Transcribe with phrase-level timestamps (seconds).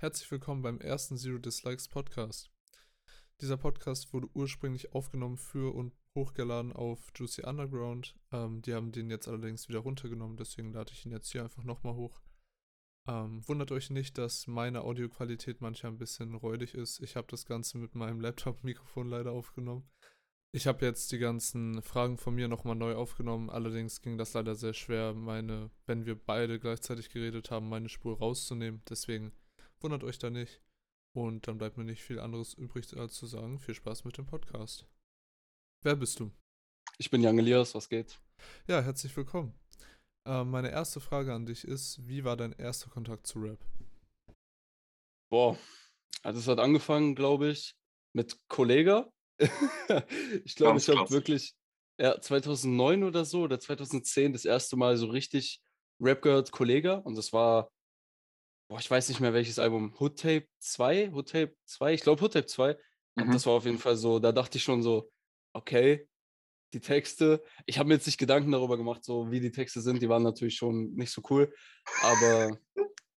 [0.00, 2.52] Herzlich willkommen beim ersten Zero Dislikes Podcast.
[3.40, 8.14] Dieser Podcast wurde ursprünglich aufgenommen für und hochgeladen auf Juicy Underground.
[8.30, 11.64] Ähm, die haben den jetzt allerdings wieder runtergenommen, deswegen lade ich ihn jetzt hier einfach
[11.64, 12.20] nochmal hoch.
[13.08, 17.00] Ähm, wundert euch nicht, dass meine Audioqualität manchmal ein bisschen räudig ist.
[17.00, 19.90] Ich habe das Ganze mit meinem Laptop-Mikrofon leider aufgenommen.
[20.52, 23.50] Ich habe jetzt die ganzen Fragen von mir nochmal neu aufgenommen.
[23.50, 28.16] Allerdings ging das leider sehr schwer, meine, wenn wir beide gleichzeitig geredet haben, meine Spur
[28.18, 28.80] rauszunehmen.
[28.88, 29.32] Deswegen
[29.80, 30.60] Wundert euch da nicht.
[31.14, 34.26] Und dann bleibt mir nicht viel anderes übrig als zu sagen, viel Spaß mit dem
[34.26, 34.86] Podcast.
[35.84, 36.32] Wer bist du?
[36.98, 38.20] Ich bin Jan Elias, was geht?
[38.66, 39.54] Ja, herzlich willkommen.
[40.26, 43.64] Äh, meine erste Frage an dich ist, wie war dein erster Kontakt zu Rap?
[45.30, 45.56] Boah,
[46.22, 47.76] also es hat angefangen, glaube ich,
[48.14, 49.12] mit Kollega.
[50.44, 51.54] ich glaube, ich habe wirklich
[52.00, 55.62] ja, 2009 oder so oder 2010 das erste Mal so richtig
[56.00, 56.94] Rap gehört, Kollega.
[56.94, 57.70] Und das war
[58.68, 62.22] boah, ich weiß nicht mehr welches Album, Hood Tape 2, Hood Tape 2, ich glaube
[62.22, 62.76] Hood Tape 2.
[63.16, 63.32] Und mhm.
[63.32, 65.10] das war auf jeden Fall so, da dachte ich schon so,
[65.54, 66.06] okay,
[66.74, 70.02] die Texte, ich habe mir jetzt nicht Gedanken darüber gemacht, so wie die Texte sind,
[70.02, 71.52] die waren natürlich schon nicht so cool,
[72.02, 72.58] aber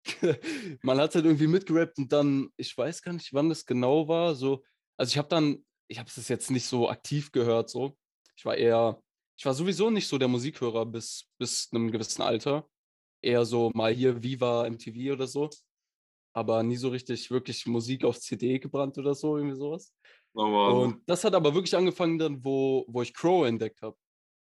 [0.82, 4.36] man hat halt irgendwie mitgerappt und dann, ich weiß gar nicht, wann das genau war,
[4.36, 4.64] so,
[4.98, 7.98] also ich habe dann, ich habe es jetzt nicht so aktiv gehört, so,
[8.38, 9.04] ich war eher,
[9.38, 12.70] ich war sowieso nicht so der Musikhörer bis, bis einem gewissen Alter,
[13.22, 15.50] eher so mal hier Viva MTV oder so.
[16.34, 19.94] Aber nie so richtig wirklich Musik auf CD gebrannt oder so, irgendwie sowas.
[20.34, 20.84] Oh, wow.
[20.84, 23.98] Und das hat aber wirklich angefangen dann, wo, wo ich Crow entdeckt habe.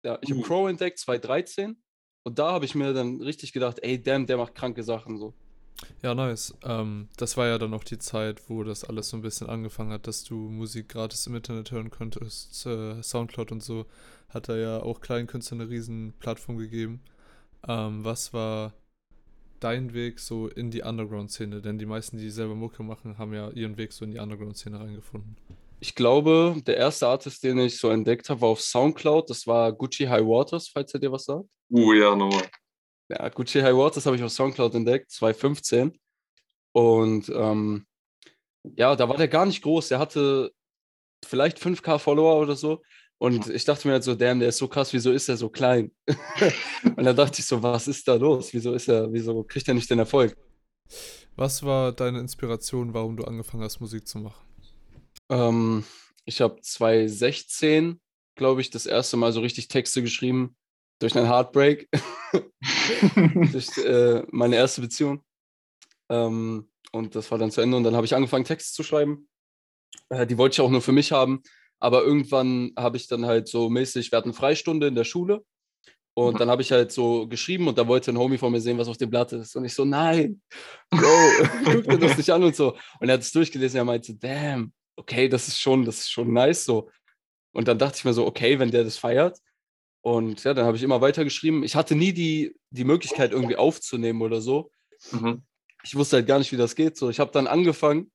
[0.04, 0.36] Ja, ich uh.
[0.36, 1.82] habe Crow entdeckt 2013
[2.24, 5.34] und da habe ich mir dann richtig gedacht, ey, damn, der macht kranke Sachen so.
[6.04, 6.54] Ja, nice.
[6.64, 9.92] Ähm, das war ja dann noch die Zeit, wo das alles so ein bisschen angefangen
[9.92, 12.66] hat, dass du Musik gratis im Internet hören konntest.
[12.66, 13.86] Äh, Soundcloud und so
[14.30, 17.02] hat da ja auch kleinen Künstlern eine riesen Plattform gegeben.
[17.68, 18.74] Ähm, was war
[19.60, 21.62] dein Weg so in die Underground-Szene?
[21.62, 24.80] Denn die meisten, die selber Mucke machen, haben ja ihren Weg so in die Underground-Szene
[24.80, 25.38] reingefunden.
[25.80, 29.30] Ich glaube, der erste Artist, den ich so entdeckt habe, war auf Soundcloud.
[29.30, 31.50] Das war Gucci High Waters, falls er dir was sagt.
[31.72, 32.48] Uh, ja, nochmal.
[33.10, 36.00] Ja, Gucci High Waters habe ich auf Soundcloud entdeckt, 2015.
[36.72, 37.86] Und ähm,
[38.64, 39.90] ja, da war der gar nicht groß.
[39.90, 40.52] Der hatte
[41.26, 42.82] vielleicht 5k Follower oder so.
[43.22, 45.48] Und ich dachte mir halt so, damn, der ist so krass, wieso ist er so
[45.48, 45.92] klein?
[46.96, 48.52] und dann dachte ich so, was ist da los?
[48.52, 50.36] Wieso ist er, wieso kriegt er nicht den Erfolg?
[51.36, 54.44] Was war deine Inspiration, warum du angefangen hast, Musik zu machen?
[55.30, 55.84] Ähm,
[56.26, 58.02] ich habe 2016,
[58.34, 60.56] glaube ich, das erste Mal so richtig Texte geschrieben
[60.98, 61.90] durch einen Heartbreak.
[63.52, 65.24] durch äh, meine erste Beziehung.
[66.10, 67.78] Ähm, und das war dann zu Ende.
[67.78, 69.30] Und dann habe ich angefangen, Texte zu schreiben.
[70.10, 71.44] Äh, die wollte ich auch nur für mich haben.
[71.82, 75.44] Aber irgendwann habe ich dann halt so mäßig, wir hatten Freistunde in der Schule
[76.14, 76.38] und mhm.
[76.38, 78.88] dann habe ich halt so geschrieben und da wollte ein Homie von mir sehen, was
[78.88, 79.56] auf dem Blatt ist.
[79.56, 80.42] Und ich so, nein,
[80.90, 81.02] Bro,
[81.66, 82.78] guck dir das nicht an und so.
[83.00, 86.32] Und er hat es durchgelesen, er meinte, damn, okay, das ist schon, das ist schon
[86.32, 86.90] nice so.
[87.54, 89.40] Und dann dachte ich mir so, okay, wenn der das feiert.
[90.02, 91.64] Und ja, dann habe ich immer weiter geschrieben.
[91.64, 94.72] Ich hatte nie die, die Möglichkeit, irgendwie aufzunehmen oder so.
[95.12, 95.44] Mhm.
[95.84, 96.98] Ich wusste halt gar nicht, wie das geht.
[96.98, 98.12] So, ich habe dann angefangen,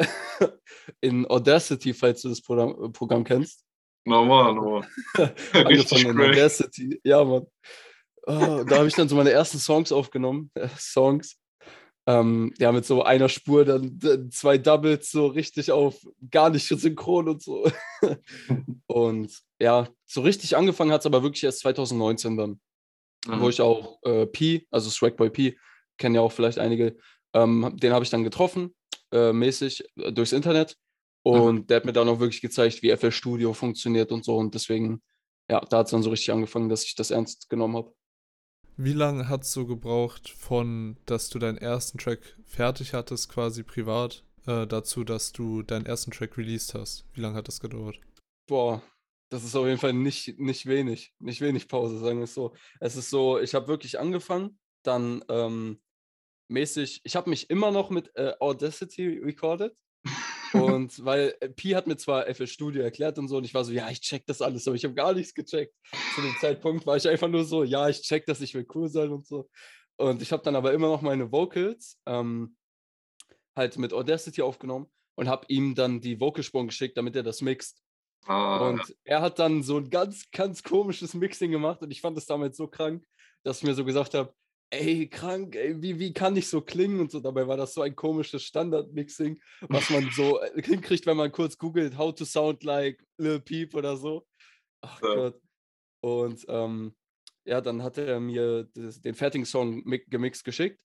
[1.00, 3.64] in Audacity, falls du das Programm, Programm kennst.
[4.04, 4.88] Normal, normal.
[5.52, 7.00] Angefangen in Audacity.
[7.04, 7.46] Ja, Mann.
[8.26, 10.50] Oh, da habe ich dann so meine ersten Songs aufgenommen.
[10.78, 11.36] Songs.
[12.06, 15.96] Ähm, ja, mit so einer Spur, dann, dann zwei Doubles, so richtig auf
[16.30, 17.70] gar nicht synchron und so.
[18.86, 19.30] und
[19.60, 22.60] ja, so richtig angefangen hat es aber wirklich erst 2019 dann.
[23.26, 23.40] Mhm.
[23.40, 25.58] Wo ich auch äh, P, also Swagboy P,
[25.98, 26.96] kennen ja auch vielleicht einige,
[27.34, 28.74] ähm, den habe ich dann getroffen
[29.12, 30.76] äh, mäßig äh, durchs Internet.
[31.22, 31.66] Und mhm.
[31.66, 34.36] der hat mir dann auch wirklich gezeigt, wie FL Studio funktioniert und so.
[34.36, 35.02] Und deswegen,
[35.50, 37.94] ja, da hat es dann so richtig angefangen, dass ich das ernst genommen habe.
[38.76, 43.62] Wie lange hat es so gebraucht, von dass du deinen ersten Track fertig hattest, quasi
[43.62, 47.04] privat, äh, dazu, dass du deinen ersten Track released hast?
[47.12, 48.00] Wie lange hat das gedauert?
[48.46, 48.82] Boah,
[49.28, 51.14] das ist auf jeden Fall nicht, nicht wenig.
[51.18, 52.54] Nicht wenig Pause, sagen wir es so.
[52.80, 55.80] Es ist so, ich habe wirklich angefangen, dann ähm,
[56.50, 59.74] mäßig, ich habe mich immer noch mit äh, Audacity recorded.
[60.54, 63.64] und weil äh, Pi hat mir zwar FL Studio erklärt und so, und ich war
[63.64, 65.74] so, ja, ich check das alles, aber ich habe gar nichts gecheckt.
[66.14, 68.88] Zu dem Zeitpunkt war ich einfach nur so, ja, ich check das, ich will cool
[68.88, 69.48] sein und so.
[69.96, 72.56] Und ich habe dann aber immer noch meine Vocals ähm,
[73.54, 77.82] halt mit Audacity aufgenommen und habe ihm dann die Vocalspuren geschickt, damit er das mixt.
[78.24, 78.94] Ah, und ja.
[79.04, 82.56] er hat dann so ein ganz, ganz komisches Mixing gemacht und ich fand das damals
[82.56, 83.04] so krank,
[83.44, 84.34] dass ich mir so gesagt habe,
[84.70, 87.20] ey, krank, ey, wie, wie kann ich so klingen und so.
[87.20, 91.58] Dabei war das so ein komisches Standard-Mixing, was man so äh, hinkriegt, wenn man kurz
[91.58, 94.26] googelt, how to sound like Lil Peep oder so.
[94.82, 95.14] Ach ja.
[95.14, 95.40] Gott.
[96.02, 96.94] Und ähm,
[97.44, 100.80] ja, dann hat er mir das, den fertigen Song gemixt geschickt.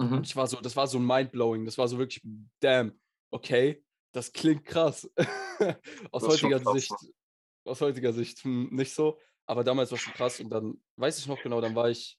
[0.00, 0.12] Mhm.
[0.12, 1.64] Und ich war so, das war so mindblowing.
[1.64, 2.22] Das war so wirklich,
[2.60, 2.98] damn,
[3.30, 5.10] okay, das klingt krass.
[6.12, 6.94] aus das heutiger Sicht,
[7.64, 9.18] aus heutiger Sicht hm, nicht so.
[9.46, 10.40] Aber damals war es schon krass.
[10.40, 12.18] Und dann weiß ich noch genau, dann war ich,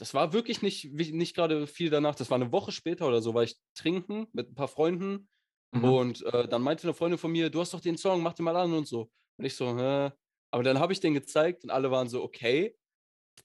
[0.00, 2.14] das war wirklich nicht, nicht gerade viel danach.
[2.14, 5.28] Das war eine Woche später oder so, war ich trinken mit ein paar Freunden.
[5.72, 5.84] Mhm.
[5.84, 8.44] Und äh, dann meinte eine Freundin von mir, du hast doch den Song, mach den
[8.44, 9.10] mal an und so.
[9.36, 10.10] Und ich so, hä?
[10.52, 12.74] Aber dann habe ich den gezeigt und alle waren so, okay,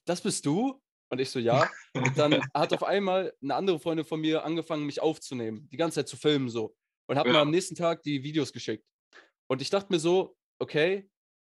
[0.06, 0.80] das bist du?
[1.10, 1.68] Und ich so, ja.
[1.92, 5.96] Und dann hat auf einmal eine andere Freundin von mir angefangen, mich aufzunehmen, die ganze
[5.96, 6.74] Zeit zu filmen so.
[7.06, 7.32] Und hat ja.
[7.32, 8.86] mir am nächsten Tag die Videos geschickt.
[9.46, 11.06] Und ich dachte mir so, okay,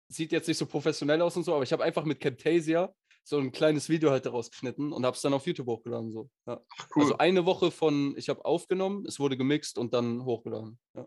[0.08, 3.38] sieht jetzt nicht so professionell aus und so, aber ich habe einfach mit Camtasia so
[3.38, 6.10] ein kleines Video halt daraus geschnitten und habe es dann auf YouTube hochgeladen.
[6.10, 6.28] So.
[6.46, 6.60] Ja.
[6.94, 7.04] Cool.
[7.04, 10.78] Also eine Woche von, ich habe aufgenommen, es wurde gemixt und dann hochgeladen.
[10.96, 11.06] Ja.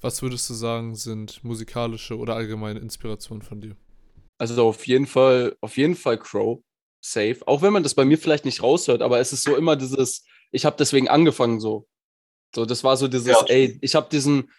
[0.00, 3.76] Was würdest du sagen, sind musikalische oder allgemeine Inspirationen von dir?
[4.38, 6.62] Also auf jeden Fall, auf jeden Fall Crow,
[7.00, 7.38] safe.
[7.46, 10.24] Auch wenn man das bei mir vielleicht nicht raushört, aber es ist so immer dieses,
[10.50, 11.88] ich habe deswegen angefangen so.
[12.54, 13.44] So, das war so dieses, ja.
[13.46, 14.50] ey, ich habe diesen,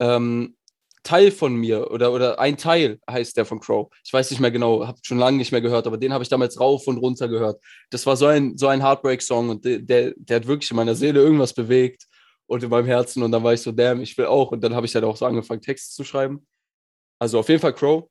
[0.00, 0.56] ähm,
[1.04, 3.92] Teil von mir oder, oder ein Teil heißt der von Crow.
[4.04, 6.30] Ich weiß nicht mehr genau, habe schon lange nicht mehr gehört, aber den habe ich
[6.30, 7.62] damals rauf und runter gehört.
[7.90, 10.94] Das war so ein, so ein Heartbreak-Song und der, der, der hat wirklich in meiner
[10.94, 12.06] Seele irgendwas bewegt
[12.46, 14.50] und in meinem Herzen und dann war ich so, damn, ich will auch.
[14.50, 16.46] Und dann habe ich halt auch so angefangen, Texte zu schreiben.
[17.18, 18.08] Also auf jeden Fall Crow.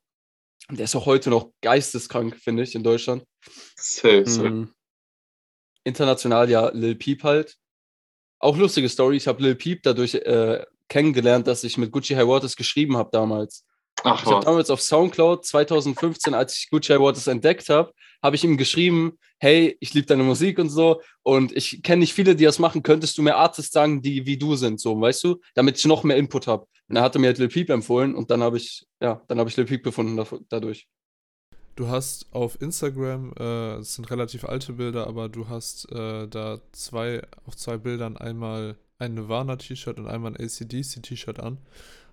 [0.70, 3.24] Der ist auch heute noch geisteskrank, finde ich, in Deutschland.
[3.76, 4.50] Safe, safe.
[4.50, 4.72] Mhm.
[5.84, 7.56] International ja Lil Peep halt.
[8.38, 9.16] Auch lustige Story.
[9.16, 13.10] Ich habe Lil Peep dadurch äh, kennengelernt, dass ich mit Gucci High Waters geschrieben habe
[13.12, 13.64] damals.
[14.02, 17.92] Ach, ich habe damals auf Soundcloud 2015, als ich Gucci High Waters entdeckt habe,
[18.22, 22.14] habe ich ihm geschrieben, hey, ich liebe deine Musik und so und ich kenne nicht
[22.14, 22.82] viele, die das machen.
[22.82, 26.04] Könntest du mir Artists sagen, die wie du sind, so, weißt du, damit ich noch
[26.04, 26.66] mehr Input habe.
[26.88, 29.48] Und er hatte mir halt Lil Peep empfohlen und dann habe ich, ja, dann habe
[29.48, 30.88] ich Lil Peep gefunden dadurch.
[31.76, 36.60] Du hast auf Instagram, äh, es sind relativ alte Bilder, aber du hast äh, da
[36.72, 41.58] zwei, auf zwei Bildern einmal ein Nirvana-T-Shirt und einmal ein ACDC-T-Shirt an.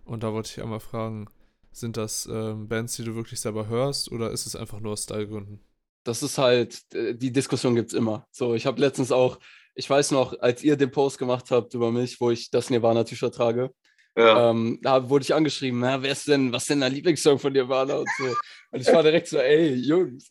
[0.06, 1.28] Und da wollte ich einmal fragen,
[1.72, 5.04] sind das ähm, Bands, die du wirklich selber hörst oder ist es einfach nur aus
[5.04, 5.60] Stylegründen?
[6.04, 8.28] Das ist halt, äh, die Diskussion gibt es immer.
[8.32, 9.40] So, ich habe letztens auch,
[9.76, 13.34] ich weiß noch, als ihr den Post gemacht habt über mich, wo ich das Nirvana-T-Shirt
[13.34, 13.72] trage,
[14.18, 14.50] ja.
[14.50, 17.54] ähm, da wurde ich angeschrieben, na, wer ist denn, was ist denn dein Lieblingssong von
[17.54, 18.26] Nirvana und so.
[18.72, 20.30] Und ich war direkt so, ey, Jungs.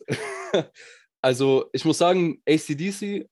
[1.21, 3.27] also, ich muss sagen, ACDC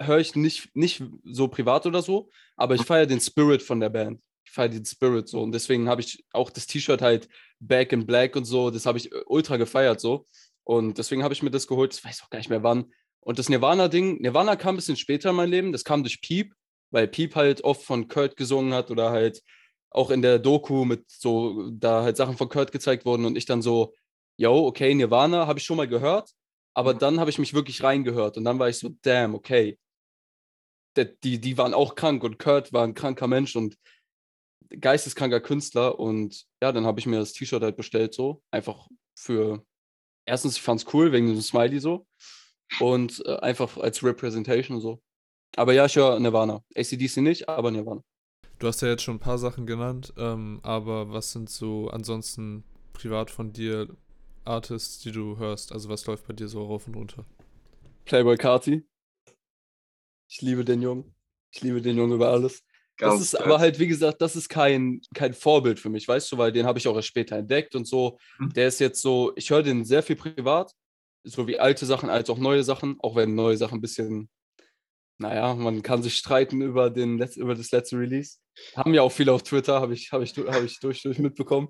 [0.00, 3.90] höre ich nicht, nicht so privat oder so, aber ich feiere den Spirit von der
[3.90, 4.20] Band.
[4.44, 5.42] Ich feiere den Spirit so.
[5.42, 7.28] Und deswegen habe ich auch das T-Shirt halt
[7.60, 10.26] Back in Black und so, das habe ich äh, ultra gefeiert so.
[10.64, 12.92] Und deswegen habe ich mir das geholt, ich weiß auch gar nicht mehr wann.
[13.20, 16.54] Und das Nirvana-Ding, Nirvana kam ein bisschen später in mein Leben, das kam durch Peep,
[16.90, 19.42] weil Peep halt oft von Kurt gesungen hat oder halt
[19.90, 23.44] auch in der Doku mit so, da halt Sachen von Kurt gezeigt wurden und ich
[23.44, 23.94] dann so,
[24.36, 26.30] yo, okay, Nirvana habe ich schon mal gehört,
[26.74, 26.98] aber mhm.
[26.98, 29.78] dann habe ich mich wirklich reingehört und dann war ich so, damn, okay,
[30.96, 33.76] die, die waren auch krank und Kurt war ein kranker Mensch und
[34.68, 35.98] geisteskranker Künstler.
[35.98, 38.42] Und ja, dann habe ich mir das T-Shirt halt bestellt, so.
[38.50, 39.64] Einfach für.
[40.26, 42.06] Erstens, ich fand es cool wegen dem Smiley so.
[42.78, 45.02] Und äh, einfach als Representation so.
[45.56, 46.62] Aber ja, ich höre Nirvana.
[46.76, 48.02] ACDC nicht, aber Nirvana.
[48.58, 52.62] Du hast ja jetzt schon ein paar Sachen genannt, ähm, aber was sind so ansonsten
[52.92, 53.88] privat von dir
[54.44, 55.72] Artists, die du hörst?
[55.72, 57.24] Also was läuft bei dir so rauf und runter?
[58.04, 58.84] Playboy Carti.
[60.30, 61.14] Ich liebe den Jungen.
[61.52, 62.62] Ich liebe den Jungen über alles.
[62.96, 63.42] Ganz das ist geil.
[63.44, 66.66] aber halt, wie gesagt, das ist kein, kein Vorbild für mich, weißt du, weil den
[66.66, 68.18] habe ich auch erst später entdeckt und so.
[68.38, 68.52] Mhm.
[68.52, 70.72] Der ist jetzt so, ich höre den sehr viel privat,
[71.24, 74.30] so wie alte Sachen als auch neue Sachen, auch wenn neue Sachen ein bisschen,
[75.18, 78.38] naja, man kann sich streiten über, den Letz-, über das letzte Release.
[78.76, 81.68] Haben ja auch viele auf Twitter, habe ich, hab ich, hab ich durch, durch mitbekommen.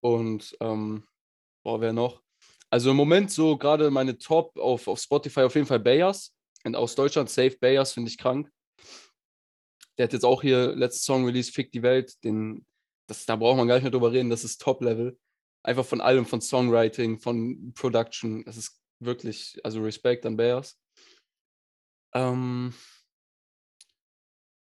[0.00, 1.04] Und, ähm,
[1.64, 2.22] boah, wer noch?
[2.68, 6.35] Also im Moment so gerade meine Top auf, auf Spotify auf jeden Fall Bayers.
[6.66, 8.50] Und aus Deutschland, Safe Bayers, finde ich krank.
[9.96, 12.22] Der hat jetzt auch hier letzten Song released, Fick die Welt.
[12.24, 12.66] Den,
[13.08, 15.16] das, da braucht man gar nicht mehr drüber reden, das ist Top-Level.
[15.62, 18.44] Einfach von allem, von Songwriting, von Production.
[18.44, 20.76] Das ist wirklich, also Respekt an Bayers.
[22.14, 22.74] Ähm,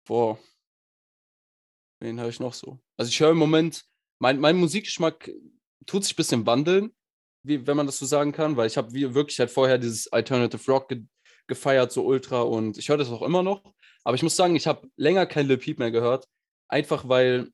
[0.08, 0.38] boah.
[2.00, 2.80] Wen höre ich noch so?
[2.96, 3.86] Also ich höre im Moment,
[4.20, 5.32] mein, mein Musikgeschmack
[5.88, 6.96] tut sich ein bisschen wandeln,
[7.44, 10.72] wie, wenn man das so sagen kann, weil ich habe wirklich halt vorher dieses Alternative
[10.72, 10.90] Rock
[11.48, 12.42] gefeiert, so ultra.
[12.42, 13.64] Und ich höre das auch immer noch.
[14.04, 16.28] Aber ich muss sagen, ich habe länger kein Lil Peep mehr gehört.
[16.70, 17.52] Einfach weil,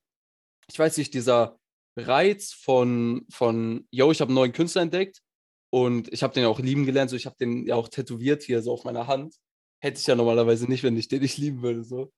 [0.67, 1.57] ich weiß nicht, dieser
[1.97, 5.21] Reiz von, von yo, ich habe einen neuen Künstler entdeckt
[5.71, 7.09] und ich habe den auch lieben gelernt.
[7.09, 9.35] So, ich habe den ja auch tätowiert hier so auf meiner Hand.
[9.81, 11.83] Hätte ich ja normalerweise nicht, wenn ich den nicht lieben würde.
[11.83, 12.11] So.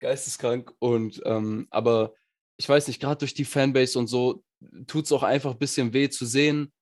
[0.00, 0.72] Geisteskrank.
[0.78, 2.14] Und, ähm, aber
[2.56, 4.42] ich weiß nicht, gerade durch die Fanbase und so
[4.86, 6.72] tut es auch einfach ein bisschen weh zu sehen,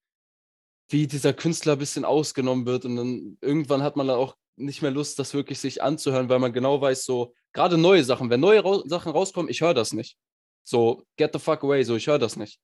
[0.89, 2.85] wie dieser Künstler ein bisschen ausgenommen wird.
[2.85, 6.39] Und dann irgendwann hat man dann auch nicht mehr Lust, das wirklich sich anzuhören, weil
[6.39, 9.93] man genau weiß, so, gerade neue Sachen, wenn neue Ra Sachen rauskommen, ich höre das
[9.93, 10.17] nicht.
[10.65, 12.59] So, get the fuck away, so, ich höre das nicht.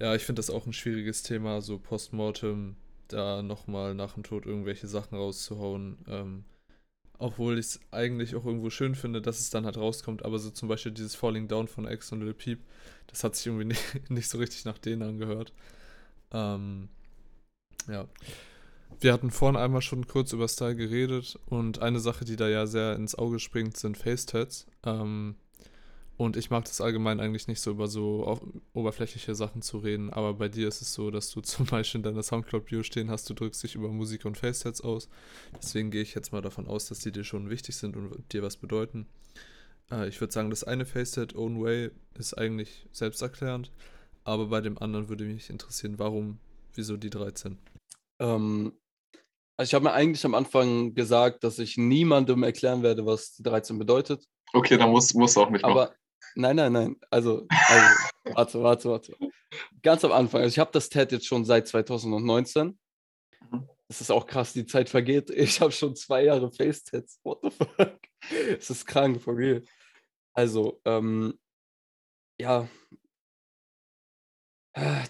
[0.00, 2.76] Ja, ich finde das auch ein schwieriges Thema, so Postmortem,
[3.08, 5.98] da nochmal nach dem Tod irgendwelche Sachen rauszuhauen.
[6.08, 6.44] Ähm,
[7.18, 10.24] obwohl ich es eigentlich auch irgendwo schön finde, dass es dann halt rauskommt.
[10.24, 12.60] Aber so zum Beispiel dieses Falling Down von X und Lil Peep,
[13.06, 15.52] das hat sich irgendwie nicht, nicht so richtig nach denen angehört.
[16.32, 16.88] Ähm,
[17.88, 18.06] ja.
[19.00, 22.66] Wir hatten vorhin einmal schon kurz über Style geredet und eine Sache, die da ja
[22.66, 24.66] sehr ins Auge springt, sind Face-Tats.
[24.84, 25.34] Ähm,
[26.16, 28.40] und ich mag das allgemein eigentlich nicht so über so
[28.72, 32.02] oberflächliche Sachen zu reden, aber bei dir ist es so, dass du zum Beispiel in
[32.04, 35.08] deiner Soundcloud-Bio stehen hast, du drückst dich über Musik und Facesets aus.
[35.60, 38.42] Deswegen gehe ich jetzt mal davon aus, dass die dir schon wichtig sind und dir
[38.42, 39.06] was bedeuten.
[39.90, 43.72] Äh, ich würde sagen, das eine Faceset, Own Way, ist eigentlich selbsterklärend,
[44.22, 46.38] aber bei dem anderen würde mich interessieren, warum,
[46.74, 47.58] wieso die 13?
[48.20, 48.78] Ähm,
[49.56, 53.42] also ich habe mir eigentlich am Anfang gesagt, dass ich niemandem erklären werde, was die
[53.42, 54.24] 13 bedeutet.
[54.52, 55.94] Okay, dann muss, muss auch nicht aber,
[56.34, 56.96] Nein, nein, nein.
[57.10, 57.82] Also, also
[58.34, 59.16] warte, warte, warte.
[59.82, 60.42] Ganz am Anfang.
[60.42, 62.78] Also ich habe das Tat jetzt schon seit 2019.
[63.50, 63.68] Mhm.
[63.88, 65.30] Es ist auch krass, die Zeit vergeht.
[65.34, 67.20] Ich habe schon zwei Jahre Face-Tats.
[67.22, 67.98] What the fuck?
[68.58, 69.62] Es ist krank, for real.
[70.32, 71.38] Also, ähm,
[72.40, 72.66] ja.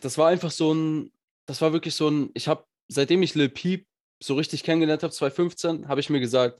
[0.02, 1.12] Das war einfach so ein,
[1.46, 3.86] das war wirklich so ein, ich habe, seitdem ich Lil Peep
[4.22, 6.58] so richtig kennengelernt habe, 2015, habe ich mir gesagt,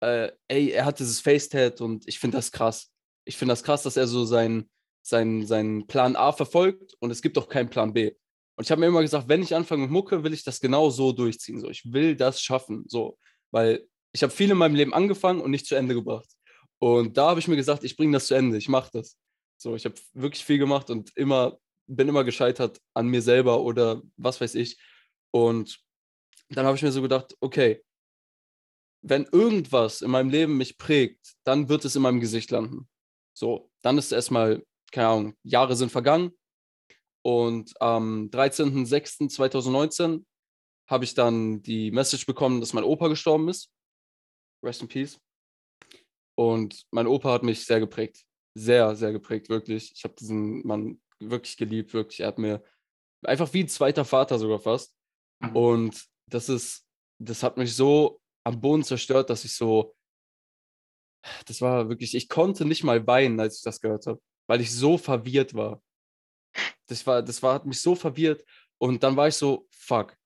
[0.00, 2.90] äh, ey, er hat dieses Face-Tat und ich finde das krass
[3.28, 4.70] ich finde das krass, dass er so seinen
[5.02, 8.12] sein, sein Plan A verfolgt und es gibt auch keinen Plan B.
[8.56, 10.90] Und ich habe mir immer gesagt, wenn ich anfange mit Mucke, will ich das genau
[10.90, 11.60] so durchziehen.
[11.60, 12.84] So, ich will das schaffen.
[12.88, 13.18] So,
[13.50, 16.28] weil ich habe viel in meinem Leben angefangen und nicht zu Ende gebracht.
[16.78, 19.18] Und da habe ich mir gesagt, ich bringe das zu Ende, ich mache das.
[19.58, 24.02] So, ich habe wirklich viel gemacht und immer bin immer gescheitert an mir selber oder
[24.16, 24.78] was weiß ich.
[25.30, 25.80] Und
[26.50, 27.84] dann habe ich mir so gedacht, okay,
[29.02, 32.88] wenn irgendwas in meinem Leben mich prägt, dann wird es in meinem Gesicht landen.
[33.36, 36.32] So, dann ist erstmal, keine Ahnung, Jahre sind vergangen.
[37.22, 40.24] Und am 13.06.2019
[40.88, 43.70] habe ich dann die Message bekommen, dass mein Opa gestorben ist.
[44.64, 45.20] Rest in Peace.
[46.36, 48.24] Und mein Opa hat mich sehr geprägt.
[48.54, 49.92] Sehr, sehr geprägt, wirklich.
[49.94, 52.20] Ich habe diesen Mann wirklich geliebt, wirklich.
[52.20, 52.62] Er hat mir
[53.22, 54.97] einfach wie ein zweiter Vater sogar fast.
[55.40, 55.56] Mhm.
[55.56, 56.86] Und das ist,
[57.18, 59.94] das hat mich so am Boden zerstört, dass ich so
[61.46, 64.72] das war wirklich, ich konnte nicht mal weinen, als ich das gehört habe, weil ich
[64.72, 65.82] so verwirrt war.
[66.86, 68.44] Das war, das war, hat mich so verwirrt.
[68.78, 70.16] Und dann war ich so, fuck.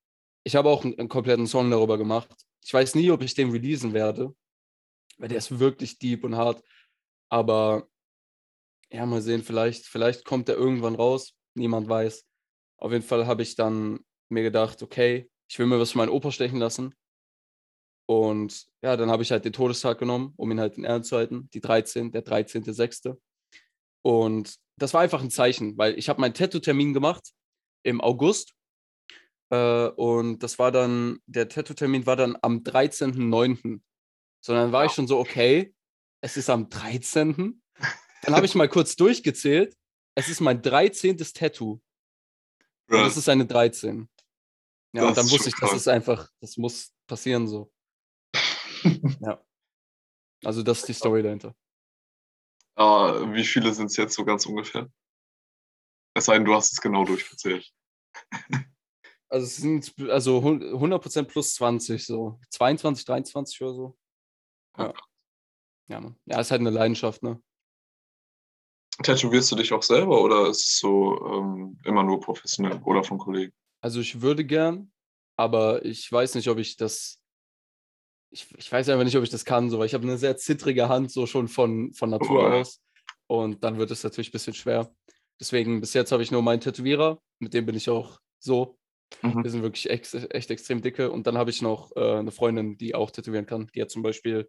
[0.45, 2.31] Ich habe auch einen, einen kompletten Song darüber gemacht.
[2.64, 4.35] Ich weiß nie, ob ich den releasen werde,
[5.19, 6.62] weil der ist wirklich deep und hart.
[7.28, 7.88] Aber
[8.90, 11.35] ja, mal sehen, vielleicht, vielleicht kommt der irgendwann raus.
[11.54, 12.26] Niemand weiß.
[12.78, 16.09] Auf jeden Fall habe ich dann mir gedacht, okay, ich will mir was für meinen
[16.09, 16.95] Opa stechen lassen.
[18.09, 21.17] Und ja, dann habe ich halt den Todestag genommen, um ihn halt in Ehren zu
[21.17, 23.17] halten, die 13, der 13.06.
[24.05, 27.33] Und das war einfach ein Zeichen, weil ich habe meinen Tattoo-Termin gemacht
[27.85, 28.55] im August.
[29.51, 33.81] Äh, und das war dann, der Tattoo-Termin war dann am 13.09.
[34.45, 35.73] Sondern war ich schon so, okay,
[36.21, 37.62] es ist am 13.
[38.23, 39.77] Dann habe ich mal kurz durchgezählt.
[40.15, 41.17] Es ist mein 13.
[41.19, 41.81] Tattoo.
[42.89, 44.09] Und das ist eine 13.
[44.92, 47.72] Ja, das und dann wusste ich, das ist einfach, das muss passieren so
[49.20, 49.42] ja.
[50.44, 51.54] Also das ist die Story dahinter.
[52.78, 54.90] Uh, wie viele sind es jetzt so ganz ungefähr?
[56.14, 57.70] Es sei denn, du hast es genau durchgezählt.
[59.28, 63.99] Also es sind also 100% plus 20, so 22, 23 oder so.
[64.76, 64.92] Ja.
[65.88, 66.20] Ja, man.
[66.26, 67.42] ja, ist halt eine Leidenschaft, ne?
[69.02, 73.16] Tätowierst du dich auch selber oder ist es so ähm, immer nur professionell oder von
[73.16, 73.54] Kollegen?
[73.83, 74.91] Also ich würde gern,
[75.37, 77.23] aber ich weiß nicht, ob ich das
[78.33, 80.37] ich, ich weiß einfach nicht, ob ich das kann, so, weil ich habe eine sehr
[80.37, 82.53] zittrige Hand, so schon von, von Natur oh.
[82.61, 82.81] aus.
[83.27, 84.91] Und dann wird es natürlich ein bisschen schwer.
[85.39, 88.79] Deswegen, bis jetzt habe ich nur meinen Tätowierer, mit dem bin ich auch so.
[89.21, 89.45] Mhm.
[89.45, 91.11] Wir sind wirklich echt, echt extrem dicke.
[91.11, 93.71] Und dann habe ich noch äh, eine Freundin, die auch tätowieren kann.
[93.75, 94.49] Die hat zum Beispiel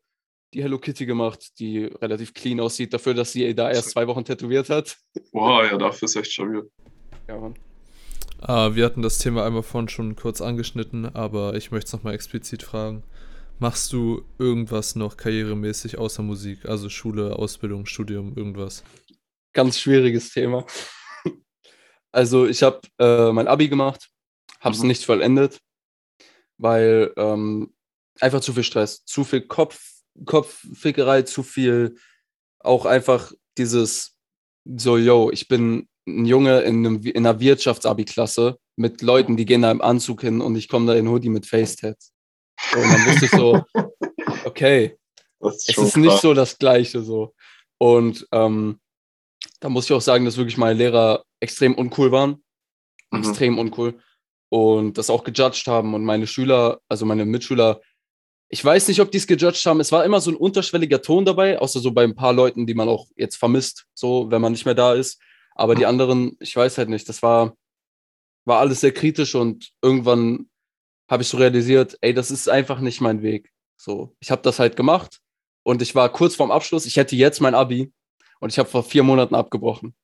[0.54, 4.24] die Hello Kitty gemacht, die relativ clean aussieht, dafür, dass sie da erst zwei Wochen
[4.24, 4.98] tätowiert hat.
[5.32, 6.70] Wow, ja, dafür ist echt stabil.
[7.28, 7.56] Ja, Mann.
[8.46, 12.14] Uh, wir hatten das Thema einmal vorhin schon kurz angeschnitten, aber ich möchte es nochmal
[12.14, 13.02] explizit fragen.
[13.58, 16.66] Machst du irgendwas noch karrieremäßig außer Musik?
[16.66, 18.84] Also Schule, Ausbildung, Studium, irgendwas?
[19.54, 20.66] Ganz schwieriges Thema.
[22.16, 24.12] Also ich habe äh, mein Abi gemacht,
[24.60, 24.90] habe es mhm.
[24.90, 25.58] nicht vollendet,
[26.60, 27.74] weil ähm,
[28.20, 29.82] einfach zu viel Stress, zu viel Kopf,
[30.24, 31.96] Kopffickerei, zu viel
[32.60, 34.16] auch einfach dieses
[34.64, 39.62] so, yo, ich bin ein Junge in, einem, in einer Wirtschaftsabi-Klasse mit Leuten, die gehen
[39.62, 42.14] da im Anzug hin und ich komme da in Hoodie mit Facetats.
[42.72, 43.62] So, und dann wusste ich so,
[44.46, 44.98] okay,
[45.40, 47.34] ist es ist nicht so das Gleiche so.
[47.78, 48.80] Und ähm,
[49.60, 52.44] da muss ich auch sagen, dass wirklich meine Lehrer extrem uncool waren.
[53.12, 53.20] Mhm.
[53.20, 54.00] Extrem uncool.
[54.50, 55.94] Und das auch gejudged haben.
[55.94, 57.82] Und meine Schüler, also meine Mitschüler,
[58.50, 59.80] ich weiß nicht, ob die es gejudged haben.
[59.80, 62.76] Es war immer so ein unterschwelliger Ton dabei, außer so bei ein paar Leuten, die
[62.76, 65.20] man auch jetzt vermisst, so, wenn man nicht mehr da ist.
[65.56, 67.56] Aber die anderen, ich weiß halt nicht, das war,
[68.46, 70.50] war alles sehr kritisch und irgendwann
[71.10, 73.52] habe ich so realisiert, ey, das ist einfach nicht mein Weg.
[73.78, 75.20] So, ich habe das halt gemacht
[75.64, 76.86] und ich war kurz vorm Abschluss.
[76.86, 77.92] Ich hätte jetzt mein Abi
[78.40, 79.96] und ich habe vor vier Monaten abgebrochen.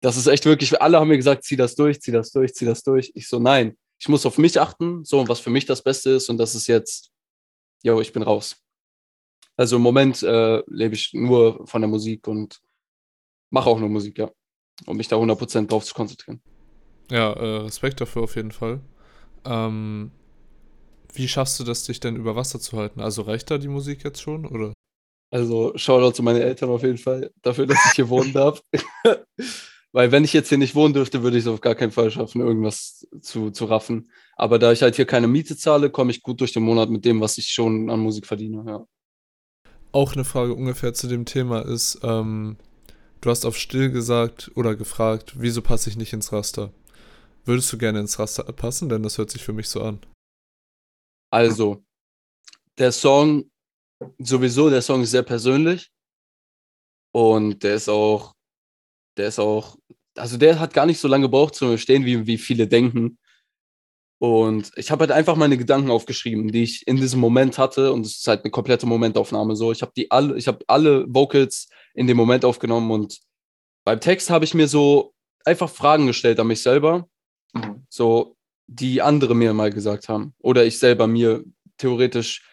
[0.00, 2.66] Das ist echt wirklich, alle haben mir gesagt, zieh das durch, zieh das durch, zieh
[2.66, 3.10] das durch.
[3.14, 6.28] Ich so, nein, ich muss auf mich achten, so was für mich das Beste ist
[6.28, 7.10] und das ist jetzt,
[7.82, 8.56] yo, ich bin raus.
[9.56, 12.60] Also im Moment äh, lebe ich nur von der Musik und
[13.50, 14.30] mache auch nur Musik, ja.
[14.86, 16.40] Um mich da 100% drauf zu konzentrieren.
[17.10, 18.80] Ja, äh, Respekt dafür auf jeden Fall.
[19.44, 20.12] Ähm,
[21.14, 23.00] wie schaffst du das, dich denn über Wasser zu halten?
[23.00, 24.72] Also reicht da die Musik jetzt schon, oder?
[25.30, 28.62] Also Shoutout zu meinen Eltern auf jeden Fall dafür, dass ich hier wohnen darf.
[29.92, 32.10] Weil wenn ich jetzt hier nicht wohnen dürfte, würde ich es auf gar keinen Fall
[32.10, 34.10] schaffen, irgendwas zu, zu raffen.
[34.36, 37.04] Aber da ich halt hier keine Miete zahle, komme ich gut durch den Monat mit
[37.04, 38.86] dem, was ich schon an Musik verdiene, ja.
[39.90, 42.58] Auch eine Frage ungefähr zu dem Thema ist, ähm,
[43.20, 46.72] du hast auf still gesagt oder gefragt, wieso passe ich nicht ins Raster?
[47.44, 48.88] Würdest du gerne ins Raster passen?
[48.88, 50.00] Denn das hört sich für mich so an.
[51.30, 51.84] Also,
[52.78, 53.50] der Song,
[54.18, 55.90] sowieso, der Song ist sehr persönlich.
[57.12, 58.34] Und der ist auch,
[59.16, 59.76] der ist auch,
[60.16, 63.18] also der hat gar nicht so lange gebraucht zu stehen, wie, wie viele denken.
[64.20, 67.92] Und ich habe halt einfach meine Gedanken aufgeschrieben, die ich in diesem Moment hatte.
[67.92, 69.54] Und es ist halt eine komplette Momentaufnahme.
[69.54, 73.18] So, ich habe die alle, ich habe alle Vocals in dem Moment aufgenommen und
[73.84, 77.08] beim Text habe ich mir so einfach Fragen gestellt an mich selber,
[77.54, 77.86] mhm.
[77.88, 81.42] so die andere mir mal gesagt haben oder ich selber mir
[81.78, 82.46] theoretisch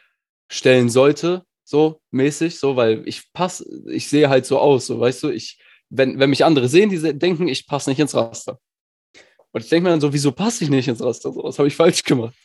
[0.50, 5.24] stellen sollte, so mäßig, so, weil ich passe, ich sehe halt so aus, so, weißt
[5.24, 8.60] du, ich, wenn, wenn mich andere sehen, die denken, ich passe nicht ins Raster.
[9.56, 11.32] Und ich denke mir dann so, wieso passe ich nicht ins Raster?
[11.32, 12.36] So, was habe ich falsch gemacht?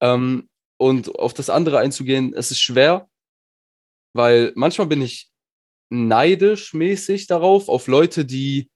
[0.00, 3.08] ähm, und auf das andere einzugehen, es ist schwer,
[4.14, 5.32] weil manchmal bin ich
[5.90, 8.70] neidisch mäßig darauf, auf Leute, die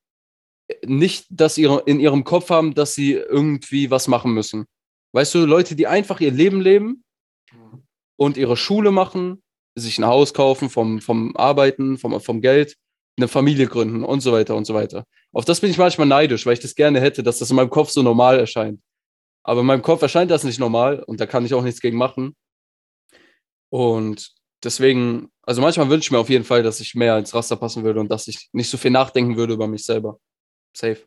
[0.84, 4.66] nicht das ihre, in ihrem Kopf haben, dass sie irgendwie was machen müssen.
[5.12, 7.04] Weißt du, Leute, die einfach ihr Leben leben
[8.16, 9.40] und ihre Schule machen,
[9.76, 12.76] sich ein Haus kaufen vom, vom Arbeiten, vom, vom Geld,
[13.16, 15.04] eine Familie gründen und so weiter und so weiter.
[15.32, 17.70] Auf das bin ich manchmal neidisch, weil ich das gerne hätte, dass das in meinem
[17.70, 18.80] Kopf so normal erscheint.
[19.44, 21.98] Aber in meinem Kopf erscheint das nicht normal und da kann ich auch nichts gegen
[21.98, 22.36] machen.
[23.70, 27.56] Und deswegen, also manchmal wünsche ich mir auf jeden Fall, dass ich mehr ins Raster
[27.56, 30.18] passen würde und dass ich nicht so viel nachdenken würde über mich selber.
[30.74, 30.98] Safe.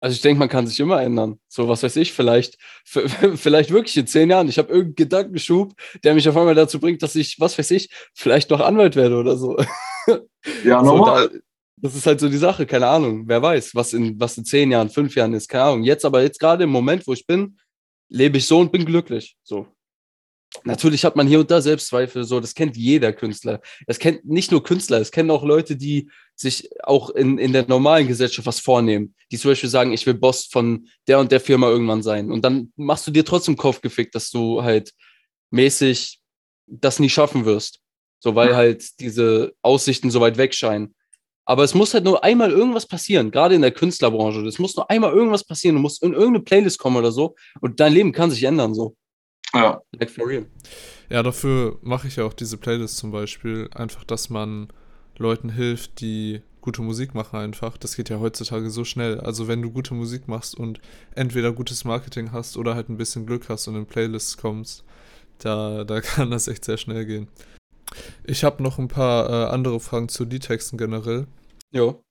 [0.00, 1.38] Also ich denke, man kann sich immer ändern.
[1.46, 4.48] So, was weiß ich, vielleicht, vielleicht wirklich in zehn Jahren.
[4.48, 7.88] Ich habe irgendeinen Gedankenschub, der mich auf einmal dazu bringt, dass ich, was weiß ich,
[8.12, 9.56] vielleicht noch Anwalt werde oder so.
[10.64, 11.24] Ja, normal.
[11.24, 11.38] So, da,
[11.76, 13.24] das ist halt so die Sache, keine Ahnung.
[13.26, 15.82] Wer weiß, was in, was in zehn Jahren, fünf Jahren ist, keine Ahnung.
[15.82, 17.58] Jetzt aber, jetzt gerade im Moment, wo ich bin,
[18.08, 19.36] lebe ich so und bin glücklich.
[19.42, 19.66] So.
[20.64, 23.60] Natürlich hat man hier und da Selbstzweifel, so, das kennt jeder Künstler.
[23.86, 27.66] Es kennt nicht nur Künstler, es kennen auch Leute, die sich auch in, in der
[27.66, 29.14] normalen Gesellschaft was vornehmen.
[29.30, 32.30] Die zum Beispiel sagen, ich will Boss von der und der Firma irgendwann sein.
[32.30, 34.92] Und dann machst du dir trotzdem Kopf gefickt, dass du halt
[35.50, 36.20] mäßig
[36.66, 37.80] das nie schaffen wirst.
[38.22, 40.94] So, weil halt diese Aussichten so weit weg scheinen.
[41.44, 44.46] Aber es muss halt nur einmal irgendwas passieren, gerade in der Künstlerbranche.
[44.46, 45.74] Es muss nur einmal irgendwas passieren.
[45.74, 48.74] Du musst in irgendeine Playlist kommen oder so und dein Leben kann sich ändern.
[48.74, 48.94] So.
[49.52, 49.80] Ja.
[49.98, 50.46] Like for real.
[51.10, 53.68] Ja, dafür mache ich ja auch diese Playlist zum Beispiel.
[53.74, 54.68] Einfach, dass man
[55.18, 57.76] Leuten hilft, die gute Musik machen einfach.
[57.76, 59.18] Das geht ja heutzutage so schnell.
[59.18, 60.80] Also wenn du gute Musik machst und
[61.16, 64.84] entweder gutes Marketing hast oder halt ein bisschen Glück hast und in Playlists kommst,
[65.38, 67.26] da, da kann das echt sehr schnell gehen.
[68.24, 71.26] Ich habe noch ein paar äh, andere Fragen zu Liedtexten generell.
[71.70, 72.04] Jo.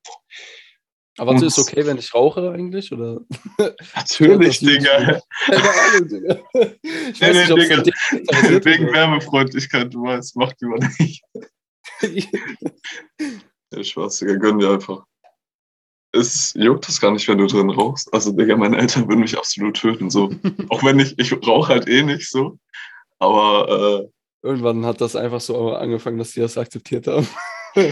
[1.17, 2.91] Aber ist es okay, wenn ich rauche eigentlich?
[2.91, 3.21] Oder?
[3.95, 5.21] Natürlich, Digga.
[5.45, 6.39] Keine Ahnung, Digga.
[6.53, 8.65] Ich nee, weiß nee, nicht, Digga.
[8.65, 11.23] Wegen Wärmefreundlichkeit, du weißt, macht die man nicht.
[13.71, 15.03] ja, Spaß, Digga, gönn dir einfach.
[16.13, 18.13] Es juckt das gar nicht, wenn du drin rauchst.
[18.13, 20.31] Also, Digga, meine Eltern würden mich absolut töten, so.
[20.69, 22.57] Auch wenn ich, ich rauche halt eh nicht so.
[23.19, 24.09] Aber, äh,
[24.43, 27.27] Irgendwann hat das einfach so angefangen, dass die das akzeptiert haben.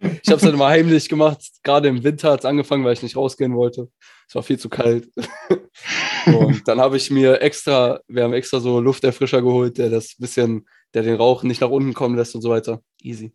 [0.00, 1.42] Ich habe es dann immer heimlich gemacht.
[1.64, 3.90] Gerade im Winter hat es angefangen, weil ich nicht rausgehen wollte.
[4.28, 5.10] Es war viel zu kalt.
[6.26, 10.68] Und dann habe ich mir extra, wir haben extra so Lufterfrischer geholt, der das bisschen,
[10.94, 12.80] der den Rauch nicht nach unten kommen lässt und so weiter.
[13.02, 13.32] Easy.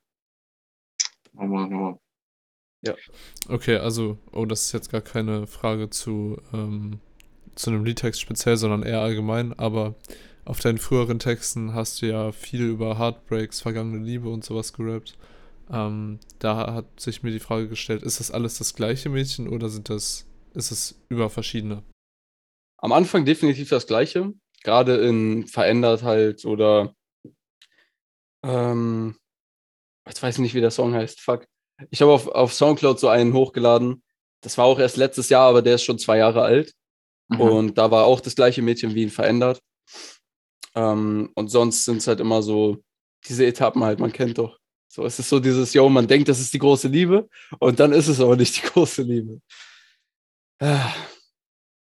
[1.35, 1.99] Oh Mann, oh Mann.
[2.81, 2.95] Ja.
[3.49, 7.01] Okay, also, oh, das ist jetzt gar keine Frage zu ähm,
[7.55, 9.95] zu einem Liedtext speziell, sondern eher allgemein, aber
[10.45, 15.17] auf deinen früheren Texten hast du ja viel über Heartbreaks, vergangene Liebe und sowas gerappt.
[15.71, 19.69] Ähm, da hat sich mir die Frage gestellt, ist das alles das gleiche Mädchen oder
[19.69, 21.83] sind das, ist es über verschiedene?
[22.77, 26.93] Am Anfang definitiv das gleiche, gerade in verändert halt oder
[28.43, 29.15] ähm,
[30.09, 31.45] ich weiß nicht, wie der Song heißt, fuck.
[31.89, 34.03] Ich habe auf, auf Soundcloud so einen hochgeladen.
[34.41, 36.73] Das war auch erst letztes Jahr, aber der ist schon zwei Jahre alt.
[37.29, 37.39] Mhm.
[37.39, 39.61] Und da war auch das gleiche Mädchen wie ihn verändert.
[40.75, 42.83] Ähm, und sonst sind es halt immer so
[43.27, 44.57] diese Etappen halt, man kennt doch.
[44.87, 47.27] So, es ist so dieses, yo, man denkt, das ist die große Liebe
[47.59, 49.41] und dann ist es aber nicht die große Liebe.
[50.59, 50.93] Ah.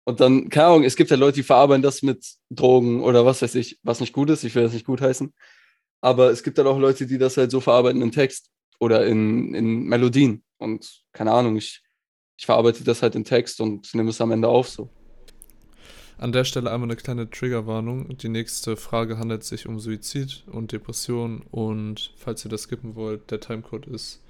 [0.06, 3.42] Und dann, keine Ahnung, es gibt ja Leute, die verarbeiten das mit Drogen oder was
[3.42, 4.44] weiß ich, was nicht gut ist.
[4.44, 5.34] Ich will das nicht gut heißen.
[6.02, 9.54] Aber es gibt dann auch Leute, die das halt so verarbeiten in Text oder in,
[9.54, 10.44] in Melodien.
[10.58, 11.82] Und keine Ahnung, ich,
[12.38, 14.90] ich verarbeite das halt in Text und nehme es am Ende auf so.
[16.18, 18.18] An der Stelle einmal eine kleine Triggerwarnung.
[18.18, 23.32] Die nächste Frage handelt sich um Suizid und Depression und falls ihr das skippen wollt,
[23.32, 24.22] der Timecode ist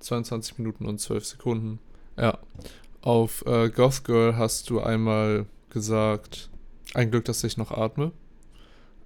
[0.00, 1.78] 22 Minuten und 12 Sekunden.
[2.16, 2.38] Ja.
[3.02, 6.50] Auf äh, Goth Girl hast du einmal gesagt,
[6.94, 8.12] ein Glück, dass ich noch atme.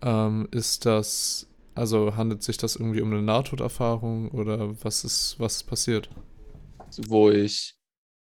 [0.03, 5.57] Ähm, ist das, also handelt sich das irgendwie um eine Nahtoderfahrung oder was ist, was
[5.57, 6.11] ist passiert?
[7.09, 7.77] Wo ich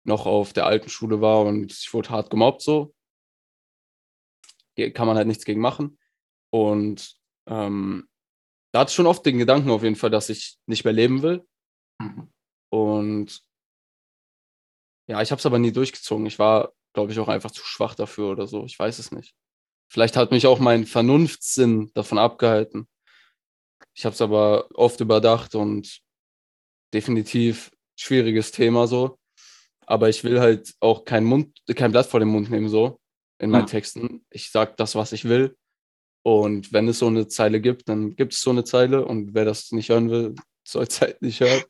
[0.04, 2.94] noch auf der alten Schule war und ich wurde hart gemobbt so
[4.76, 5.98] kann man halt nichts gegen machen.
[6.52, 7.16] Und
[7.48, 8.08] ähm,
[8.72, 11.22] da hatte ich schon oft den Gedanken auf jeden Fall, dass ich nicht mehr leben
[11.22, 11.46] will.
[12.00, 12.32] Mhm.
[12.70, 13.42] Und
[15.08, 16.26] ja, ich habe es aber nie durchgezogen.
[16.26, 18.66] Ich war, glaube ich, auch einfach zu schwach dafür oder so.
[18.66, 19.36] Ich weiß es nicht.
[19.90, 22.88] Vielleicht hat mich auch mein Vernunftssinn davon abgehalten.
[23.94, 26.02] Ich habe es aber oft überdacht und
[26.94, 29.20] definitiv schwieriges Thema so.
[29.86, 33.01] Aber ich will halt auch kein Mund, kein Blatt vor den Mund nehmen so
[33.42, 33.68] in meinen ja.
[33.68, 34.26] Texten.
[34.30, 35.58] Ich sage das, was ich will.
[36.24, 39.06] Und wenn es so eine Zeile gibt, dann gibt es so eine Zeile.
[39.06, 40.36] Und wer das nicht hören will,
[40.68, 41.64] soll es halt nicht hören.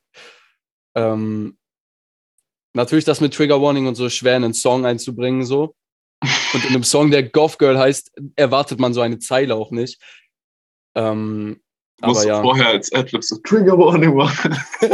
[0.95, 1.57] Ähm,
[2.73, 5.75] natürlich das mit Trigger Warning und so schwer in einen Song einzubringen, so.
[6.53, 9.99] Und in einem Song, der Goth Girl heißt, erwartet man so eine Zeile auch nicht.
[10.95, 11.61] Ähm,
[12.01, 12.41] Musst aber ja.
[12.41, 14.55] vorher als Adlib so Trigger Warning machen.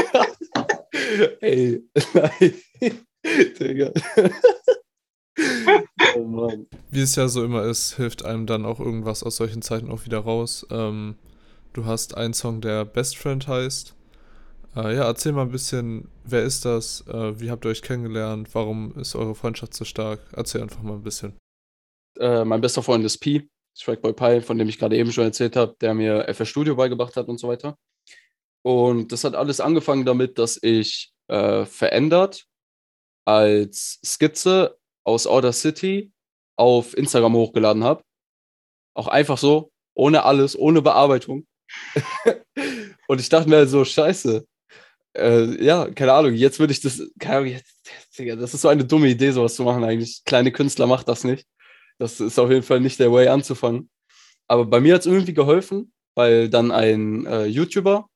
[1.42, 2.62] Ey, nein.
[3.60, 3.92] Digga.
[6.19, 6.51] Oh
[6.89, 10.06] Wie es ja so immer ist, hilft einem dann auch irgendwas aus solchen Zeiten auch
[10.06, 10.65] wieder raus.
[10.71, 11.15] Ähm,
[11.73, 13.95] du hast einen Song, der Best Friend heißt.
[14.75, 17.06] Äh, ja, erzähl mal ein bisschen, wer ist das?
[17.08, 18.49] Äh, wie habt ihr euch kennengelernt?
[18.53, 20.19] Warum ist eure Freundschaft so stark?
[20.34, 21.38] Erzähl einfach mal ein bisschen.
[22.19, 23.49] Äh, mein bester Freund ist Pi,
[23.80, 27.15] Trackboy Pi, von dem ich gerade eben schon erzählt habe, der mir FS Studio beigebracht
[27.15, 27.77] hat und so weiter.
[28.63, 32.45] Und das hat alles angefangen damit, dass ich äh, verändert
[33.25, 34.77] als Skizze
[35.08, 36.12] aus Outer City
[36.58, 38.04] auf Instagram hochgeladen habe.
[38.93, 41.48] Auch einfach so, ohne alles, ohne Bearbeitung.
[43.08, 44.46] und ich dachte mir halt so, scheiße.
[45.15, 47.84] Äh, ja, keine Ahnung, jetzt würde ich das, keine Ahnung, jetzt,
[48.41, 50.24] das ist so eine dumme Idee, sowas zu machen eigentlich.
[50.26, 51.48] Kleine Künstler macht das nicht.
[52.00, 53.89] Das ist auf jeden Fall nicht der Way anzufangen.
[54.48, 58.10] Aber bei mir hat es irgendwie geholfen, weil dann ein äh, YouTuber,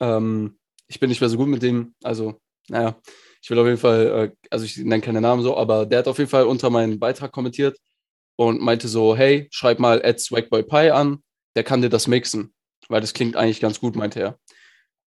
[0.00, 3.00] ähm, ich bin nicht mehr so gut mit dem, also, naja,
[3.46, 6.08] ich will auf jeden Fall, äh, also ich nenne keine Namen so, aber der hat
[6.08, 7.78] auf jeden Fall unter meinen Beitrag kommentiert
[8.34, 11.22] und meinte so, hey, schreib mal at swagboypie an,
[11.54, 12.52] der kann dir das mixen,
[12.88, 14.40] weil das klingt eigentlich ganz gut, meinte er.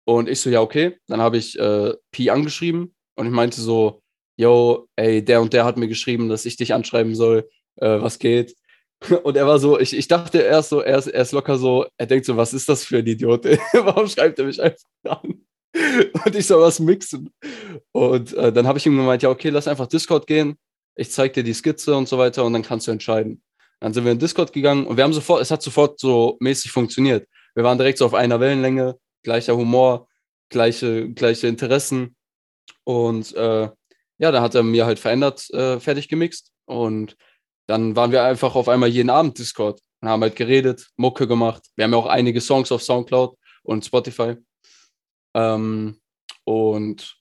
[0.04, 0.98] Und ich so, ja, okay.
[1.08, 4.02] Dann habe ich äh, Pi angeschrieben und ich meinte so,
[4.36, 8.19] yo, ey, der und der hat mir geschrieben, dass ich dich anschreiben soll, äh, was
[8.19, 8.54] geht.
[9.24, 11.86] Und er war so, ich, ich dachte erst so, er ist, er ist locker so,
[11.98, 13.45] er denkt so, was ist das für ein Idiot?
[13.74, 15.45] Warum schreibt er mich einfach an?
[16.26, 17.34] und ich soll was mixen.
[17.92, 20.58] Und äh, dann habe ich ihm gemeint, ja, okay, lass einfach Discord gehen.
[20.96, 23.42] Ich zeige dir die Skizze und so weiter und dann kannst du entscheiden.
[23.80, 26.72] Dann sind wir in Discord gegangen und wir haben sofort, es hat sofort so mäßig
[26.72, 27.28] funktioniert.
[27.54, 30.08] Wir waren direkt so auf einer Wellenlänge, gleicher Humor,
[30.50, 32.16] gleiche, gleiche Interessen.
[32.84, 33.70] Und äh,
[34.18, 36.52] ja, dann hat er mir halt verändert, äh, fertig gemixt.
[36.66, 37.18] Und
[37.68, 41.64] dann waren wir einfach auf einmal jeden Abend Discord und haben halt geredet, Mucke gemacht.
[41.76, 44.36] Wir haben ja auch einige Songs auf Soundcloud und Spotify.
[45.36, 46.00] Ähm,
[46.45, 47.17] und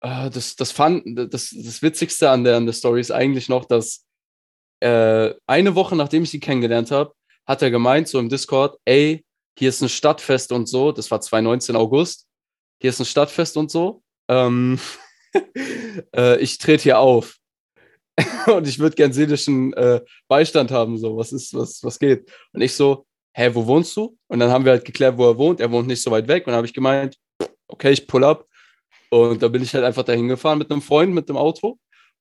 [0.00, 3.64] äh, das, das, fand, das, das Witzigste an der, an der Story ist eigentlich noch,
[3.64, 4.06] dass
[4.80, 7.12] äh, eine Woche nachdem ich sie kennengelernt habe,
[7.46, 9.24] hat er gemeint, so im Discord, ey,
[9.58, 12.26] hier ist ein Stadtfest und so, das war 2019 August,
[12.80, 14.78] hier ist ein Stadtfest und so, ähm,
[16.16, 17.38] äh, ich trete hier auf.
[18.46, 22.30] und ich würde gern seelischen äh, Beistand haben, so, was ist, was, was geht?
[22.52, 24.16] Und ich so, hä, wo wohnst du?
[24.28, 25.60] Und dann haben wir halt geklärt, wo er wohnt.
[25.60, 26.46] Er wohnt nicht so weit weg.
[26.46, 27.16] Und dann habe ich gemeint,
[27.68, 28.46] okay, ich pull up.
[29.10, 31.78] Und da bin ich halt einfach dahin gefahren mit einem Freund, mit dem Auto.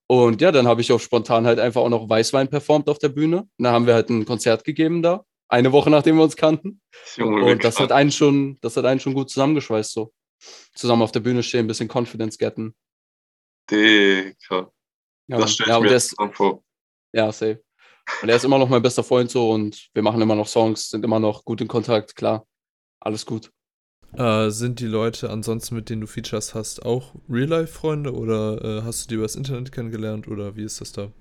[0.07, 3.09] Und ja, dann habe ich auch spontan halt einfach auch noch Weißwein performt auf der
[3.09, 3.41] Bühne.
[3.41, 6.81] Und dann haben wir halt ein Konzert gegeben da, eine Woche nachdem wir uns kannten.
[7.15, 10.11] Junge, und das hat einen schon, das hat einen schon gut zusammengeschweißt so.
[10.73, 12.75] Zusammen auf der Bühne stehen, ein bisschen Confidence getten.
[13.69, 14.69] Digga.
[15.27, 16.61] Ja, das stelle ich ja, mir jetzt vor.
[17.13, 17.63] Ja, safe.
[18.21, 20.89] Und er ist immer noch mein bester Freund so und wir machen immer noch Songs,
[20.89, 22.45] sind immer noch gut in Kontakt, klar.
[22.99, 23.51] Alles gut.
[24.13, 29.05] Äh, sind die Leute ansonsten, mit denen du Features hast, auch Real-Life-Freunde oder äh, hast
[29.05, 31.11] du die übers Internet kennengelernt oder wie ist das da?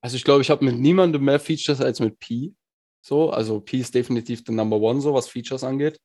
[0.00, 2.54] Also ich glaube, ich habe mit niemandem mehr Features als mit P.
[3.02, 6.00] So, also P ist definitiv der Number One, so was Features angeht.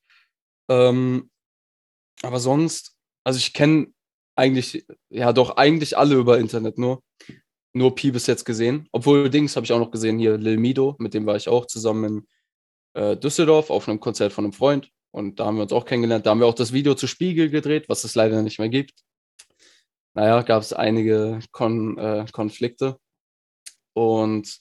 [0.69, 1.29] Ähm,
[2.21, 3.87] aber sonst, also ich kenne
[4.35, 7.01] eigentlich, ja doch, eigentlich alle über Internet nur.
[7.73, 8.87] Nur Pi bis jetzt gesehen.
[8.91, 11.65] Obwohl Dings habe ich auch noch gesehen hier, Lil Mido, mit dem war ich auch
[11.65, 14.91] zusammen in äh, Düsseldorf auf einem Konzert von einem Freund.
[15.11, 16.25] Und da haben wir uns auch kennengelernt.
[16.25, 19.03] Da haben wir auch das Video zu Spiegel gedreht, was es leider nicht mehr gibt.
[20.13, 22.97] Naja, gab es einige Kon äh, Konflikte.
[23.93, 24.59] Und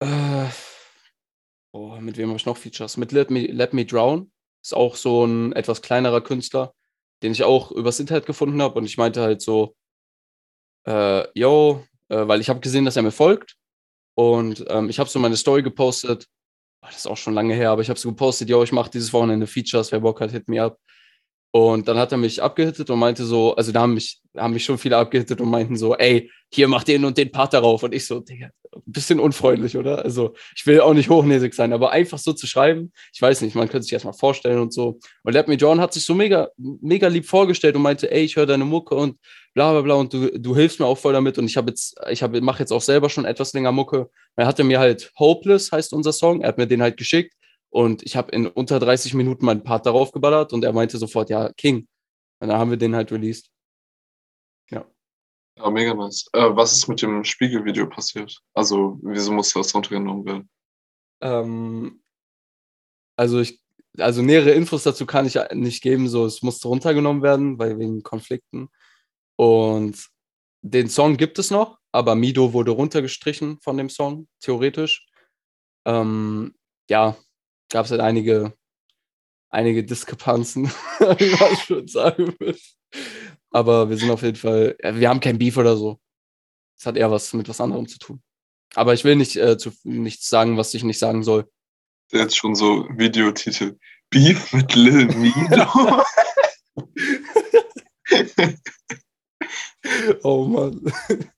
[0.00, 0.46] äh,
[1.72, 2.96] oh, mit wem habe ich noch Features?
[2.96, 4.30] Mit Let Me, Let Me Drown.
[4.62, 6.74] Ist auch so ein etwas kleinerer Künstler,
[7.22, 8.78] den ich auch übers Internet gefunden habe.
[8.78, 9.74] Und ich meinte halt so,
[10.86, 13.54] äh, yo, äh, weil ich habe gesehen, dass er mir folgt.
[14.14, 16.26] Und ähm, ich habe so meine Story gepostet.
[16.82, 19.12] Das ist auch schon lange her, aber ich habe so gepostet, yo, ich mache dieses
[19.12, 20.78] Wochenende Features, wer Bock hat, hit me up.
[21.54, 24.64] Und dann hat er mich abgehittet und meinte so, also da haben mich, haben mich
[24.64, 27.82] schon viele abgehittet und meinten so, ey, hier mach den und den Part darauf.
[27.82, 30.02] Und ich so, Digga, ein bisschen unfreundlich, oder?
[30.02, 33.54] Also ich will auch nicht hochnäsig sein, aber einfach so zu schreiben, ich weiß nicht,
[33.54, 34.98] man könnte sich erstmal vorstellen und so.
[35.24, 38.36] Und Let Me John hat sich so mega, mega lieb vorgestellt und meinte, ey, ich
[38.36, 39.18] höre deine Mucke und
[39.54, 41.38] bla bla bla und du, du hilfst mir auch voll damit.
[41.38, 44.10] Und ich habe jetzt, ich habe, mache jetzt auch selber schon etwas länger Mucke.
[44.36, 47.34] Er hatte mir halt Hopeless, heißt unser Song, er hat mir den halt geschickt
[47.72, 51.30] und ich habe in unter 30 Minuten meinen Part darauf geballert und er meinte sofort,
[51.30, 51.88] ja, King.
[52.38, 53.50] Und dann haben wir den halt released.
[54.70, 54.84] Ja.
[55.56, 56.28] Ja, mega nice.
[56.34, 58.42] Äh, was ist mit dem Spiegelvideo passiert?
[58.52, 60.50] Also, wieso musste das runtergenommen werden?
[61.22, 62.02] Ähm,
[63.16, 63.62] also, ich,
[63.96, 66.08] also nähere Infos dazu kann ich nicht geben.
[66.08, 68.68] So, es musste runtergenommen werden, weil wegen Konflikten.
[69.36, 70.08] Und
[70.62, 75.06] den Song gibt es noch, aber Mido wurde runtergestrichen von dem Song, theoretisch.
[75.84, 76.54] Ähm,
[76.88, 77.16] ja,
[77.70, 78.54] gab es halt einige,
[79.50, 80.66] einige Diskrepanzen,
[81.18, 82.56] wie man schon sagen will.
[83.50, 86.00] Aber wir sind auf jeden Fall, wir haben kein Beef oder so.
[86.78, 88.22] Es hat eher was mit was anderem zu tun.
[88.74, 91.50] Aber ich will nicht äh, zu, nichts sagen, was ich nicht sagen soll.
[92.10, 93.78] Jetzt schon so Videotitel.
[94.10, 95.66] Beef mit Lil Mido.
[100.22, 100.80] oh Mann.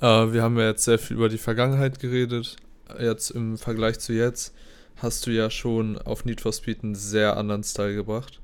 [0.00, 2.54] Äh, wir haben ja jetzt sehr viel über die Vergangenheit geredet.
[3.00, 4.54] Jetzt im Vergleich zu jetzt
[4.96, 8.40] hast du ja schon auf Need for Speed einen sehr anderen Style gebracht.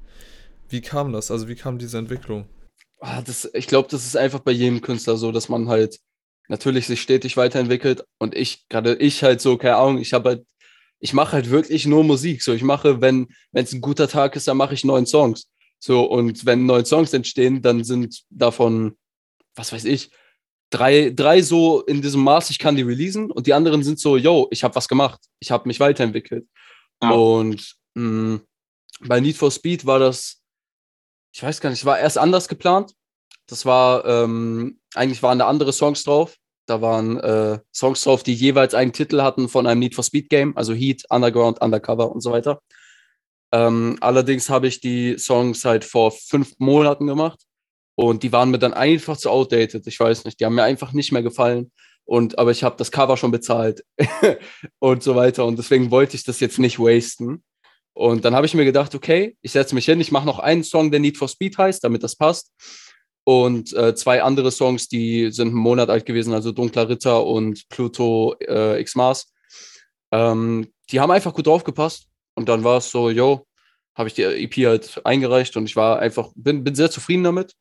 [0.68, 1.30] Wie kam das?
[1.30, 2.46] Also wie kam diese Entwicklung?
[3.00, 6.00] Ah, das, ich glaube, das ist einfach bei jedem Künstler so, dass man halt
[6.48, 10.46] natürlich sich stetig weiterentwickelt und ich, gerade ich halt so, keine Ahnung, ich habe halt,
[11.00, 12.42] ich mache halt wirklich nur Musik.
[12.42, 15.48] So, ich mache, wenn es ein guter Tag ist, dann mache ich neun Songs.
[15.78, 18.96] So, und wenn neun Songs entstehen, dann sind davon,
[19.54, 20.10] was weiß ich,
[20.70, 24.16] drei, drei so in diesem Maß, ich kann die releasen und die anderen sind so,
[24.16, 26.46] yo, ich habe was gemacht, ich habe mich weiterentwickelt.
[27.02, 27.10] Ja.
[27.10, 28.40] Und mh, mm,
[29.00, 30.40] bei Need for Speed war das,
[31.32, 32.92] ich weiß gar nicht, war erst anders geplant.
[33.46, 36.36] Das war, ähm, eigentlich waren da andere Songs drauf.
[36.66, 40.30] Da waren äh, Songs drauf, die jeweils einen Titel hatten von einem Need for Speed
[40.30, 42.62] Game, also Heat, Underground, Undercover und so weiter.
[43.52, 47.38] Ähm, allerdings habe ich die Songs halt vor fünf Monaten gemacht
[47.94, 49.86] und die waren mir dann einfach zu outdated.
[49.86, 51.70] Ich weiß nicht, die haben mir einfach nicht mehr gefallen.
[52.04, 53.84] Und, aber ich habe das Cover schon bezahlt
[54.78, 55.44] und so weiter.
[55.46, 57.42] Und deswegen wollte ich das jetzt nicht wasten.
[57.94, 60.64] Und dann habe ich mir gedacht, okay, ich setze mich hin, ich mache noch einen
[60.64, 62.52] Song, der Need for Speed heißt, damit das passt.
[63.22, 67.68] Und äh, zwei andere Songs, die sind einen Monat alt gewesen, also Dunkler Ritter und
[67.68, 69.32] Pluto äh, X Mars.
[70.12, 72.08] Ähm, die haben einfach gut draufgepasst.
[72.34, 73.46] Und dann war es so, yo,
[73.94, 77.54] habe ich die EP halt eingereicht und ich war einfach, bin, bin sehr zufrieden damit.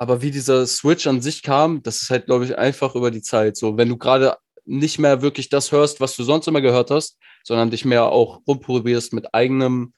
[0.00, 3.20] Aber wie dieser Switch an sich kam, das ist halt, glaube ich, einfach über die
[3.20, 3.58] Zeit.
[3.58, 7.18] So, wenn du gerade nicht mehr wirklich das hörst, was du sonst immer gehört hast,
[7.44, 9.92] sondern dich mehr auch rumprobierst mit eigenem,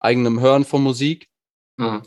[0.00, 1.28] eigenem Hören von Musik.
[1.78, 2.02] Mhm.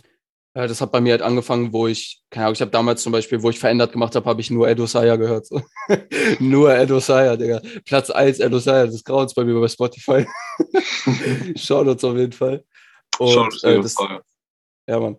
[0.55, 3.11] Ja, das hat bei mir halt angefangen, wo ich, keine Ahnung, ich habe damals zum
[3.11, 5.47] Beispiel, wo ich verändert gemacht habe, habe ich nur Edo Saya gehört.
[6.39, 7.59] Nur Edo Saya, Digga.
[7.85, 10.27] Platz 1 Edo Saya, das Grauens bei mir bei Spotify.
[11.55, 12.63] Shoutouts auf jeden Fall.
[13.17, 13.95] Und, äh, das,
[14.87, 15.17] ja, Mann.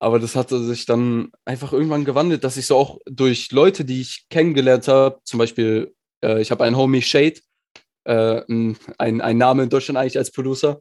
[0.00, 4.00] Aber das hatte sich dann einfach irgendwann gewandelt, dass ich so auch durch Leute, die
[4.00, 7.40] ich kennengelernt habe, zum Beispiel, äh, ich habe einen Homie Shade,
[8.04, 10.80] äh, ein, ein Name in Deutschland eigentlich als Producer.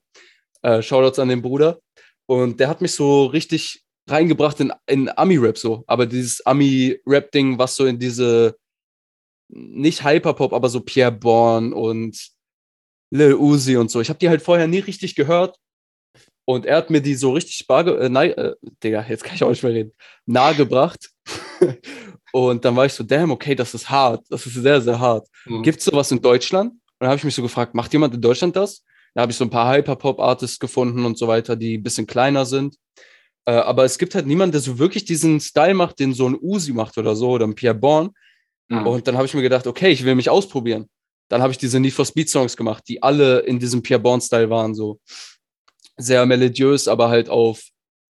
[0.62, 1.80] Äh, Shoutouts an den Bruder.
[2.26, 5.84] Und der hat mich so richtig reingebracht in, in Ami-Rap so.
[5.88, 8.58] Aber dieses Ami-Rap-Ding, was so in diese,
[9.50, 12.18] nicht Hyperpop, aber so Pierre Bourne und
[13.12, 14.02] Lil Uzi und so.
[14.02, 15.58] Ich habe die halt vorher nie richtig gehört.
[16.50, 19.44] Und er hat mir die so richtig bar, äh, nein, äh, Digga, jetzt kann ich
[19.44, 19.94] auch nicht mehr reden,
[20.26, 21.12] nahegebracht.
[22.34, 24.26] und dann war ich so, damn, okay, das ist hart.
[24.32, 25.28] Das ist sehr, sehr hart.
[25.46, 25.62] Mhm.
[25.62, 26.72] Gibt es sowas in Deutschland?
[26.72, 28.84] Und dann habe ich mich so gefragt, macht jemand in Deutschland das?
[29.14, 32.48] Da habe ich so ein paar Hyperpop-Artists gefunden und so weiter, die ein bisschen kleiner
[32.48, 32.78] sind.
[33.46, 36.36] Äh, aber es gibt halt niemanden, der so wirklich diesen Style macht, den so ein
[36.36, 38.10] Uzi macht oder so oder ein Pierre Bourne.
[38.70, 38.88] Mhm.
[38.88, 40.90] Und dann habe ich mir gedacht, okay, ich will mich ausprobieren.
[41.28, 44.24] Dann habe ich diese Need for Speed Songs gemacht, die alle in diesem Pierre Bourne
[44.24, 45.00] Style waren, so
[46.00, 47.62] sehr melodiös, aber halt auf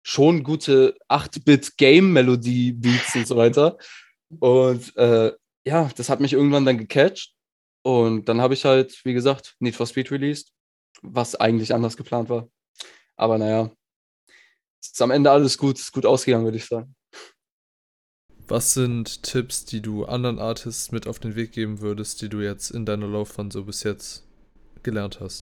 [0.03, 3.77] schon gute 8-Bit Game Melodie Beats und so weiter.
[4.39, 5.33] Und äh,
[5.65, 7.33] ja, das hat mich irgendwann dann gecatcht.
[7.83, 10.51] Und dann habe ich halt, wie gesagt, Need for Speed released,
[11.01, 12.49] was eigentlich anders geplant war.
[13.15, 13.71] Aber naja,
[14.81, 16.95] es ist am Ende alles gut, ist gut ausgegangen, würde ich sagen.
[18.47, 22.39] Was sind Tipps, die du anderen Artists mit auf den Weg geben würdest, die du
[22.39, 24.25] jetzt in deiner Laufbahn so bis jetzt
[24.83, 25.41] gelernt hast?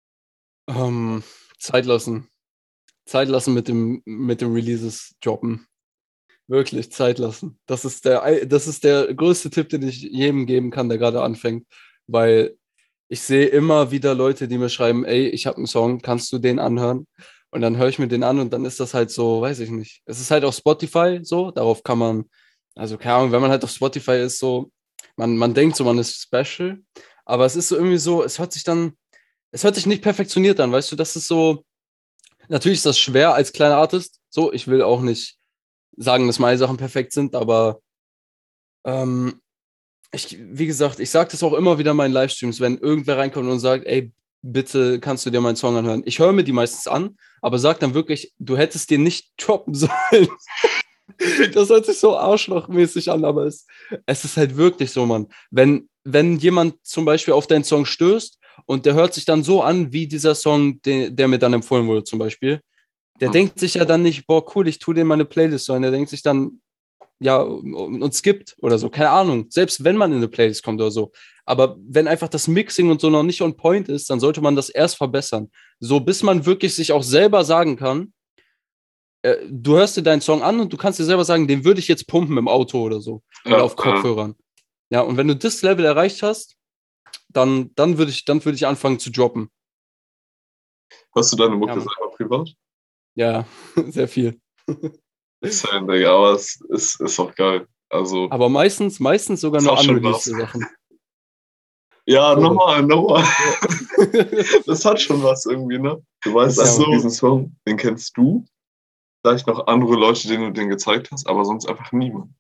[0.68, 1.24] Um, ähm,
[1.58, 2.30] Zeit lassen.
[3.06, 5.68] Zeit lassen mit dem, mit dem Releases droppen.
[6.48, 7.60] Wirklich Zeit lassen.
[7.66, 11.22] Das ist, der, das ist der größte Tipp, den ich jedem geben kann, der gerade
[11.22, 11.66] anfängt.
[12.08, 12.58] Weil
[13.10, 16.40] ich sehe immer wieder Leute, die mir schreiben, ey, ich habe einen Song, kannst du
[16.40, 17.08] den anhören?
[17.50, 19.70] Und dann höre ich mir den an und dann ist das halt so, weiß ich
[19.70, 20.02] nicht.
[20.06, 22.26] Es ist halt auf Spotify so, darauf kann man,
[22.76, 24.70] also keine Ahnung, wenn man halt auf Spotify ist, so,
[25.16, 26.80] man, man denkt so, man ist special,
[27.26, 28.94] aber es ist so irgendwie so, es hört sich dann,
[29.52, 31.64] es hört sich nicht perfektioniert an, weißt du, das ist so,
[32.48, 35.38] natürlich ist das schwer als kleiner Artist, so, ich will auch nicht
[35.98, 37.80] sagen, dass meine Sachen perfekt sind, aber
[38.86, 39.42] ähm,
[40.14, 43.50] ich, wie gesagt, ich sage das auch immer wieder in meinen Livestreams, wenn irgendwer reinkommt
[43.50, 46.04] und sagt, ey, bitte kannst du dir meinen Song anhören.
[46.06, 49.74] Ich höre mir die meistens an, aber sag dann wirklich, du hättest den nicht droppen
[49.74, 50.30] sollen.
[51.54, 53.66] das hört sich so arschlochmäßig an, aber es,
[54.06, 55.28] es ist halt wirklich so, Mann.
[55.52, 59.62] Wenn, wenn jemand zum Beispiel auf deinen Song stößt und der hört sich dann so
[59.62, 62.62] an, wie dieser Song, den, der mir dann empfohlen wurde, zum Beispiel,
[63.20, 63.34] der mhm.
[63.34, 66.10] denkt sich ja dann nicht, boah, cool, ich tue dir meine Playlist, sondern der denkt
[66.10, 66.62] sich dann,
[67.20, 69.48] ja, und skippt oder so, keine Ahnung.
[69.50, 71.12] Selbst wenn man in eine Playlist kommt oder so.
[71.46, 74.56] Aber wenn einfach das Mixing und so noch nicht on point ist, dann sollte man
[74.56, 75.50] das erst verbessern.
[75.80, 78.14] So, bis man wirklich sich auch selber sagen kann,
[79.24, 81.80] äh, du hörst dir deinen Song an und du kannst dir selber sagen, den würde
[81.80, 83.24] ich jetzt pumpen im Auto oder so.
[83.46, 84.36] Ja, oder auf Kopfhörern.
[84.90, 85.00] Ja.
[85.00, 86.57] ja, und wenn du das Level erreicht hast,
[87.30, 89.50] dann, dann würde ich, würd ich anfangen zu droppen.
[91.16, 92.54] Hast du deine Mucke ja, selber privat?
[93.16, 93.46] Ja,
[93.88, 94.40] sehr viel.
[95.42, 97.68] Sein, Digga, aber es ist, ist auch geil.
[97.90, 100.66] Also, aber meistens, meistens sogar noch unreleased Sachen.
[102.06, 102.40] Ja, oh.
[102.40, 103.24] nochmal, nochmal.
[104.66, 106.02] das hat schon was irgendwie, ne?
[106.22, 106.92] Du weißt, also so.
[106.92, 108.46] diesen Song, den kennst du.
[109.22, 112.34] Vielleicht noch andere Leute, denen du den gezeigt hast, aber sonst einfach niemand.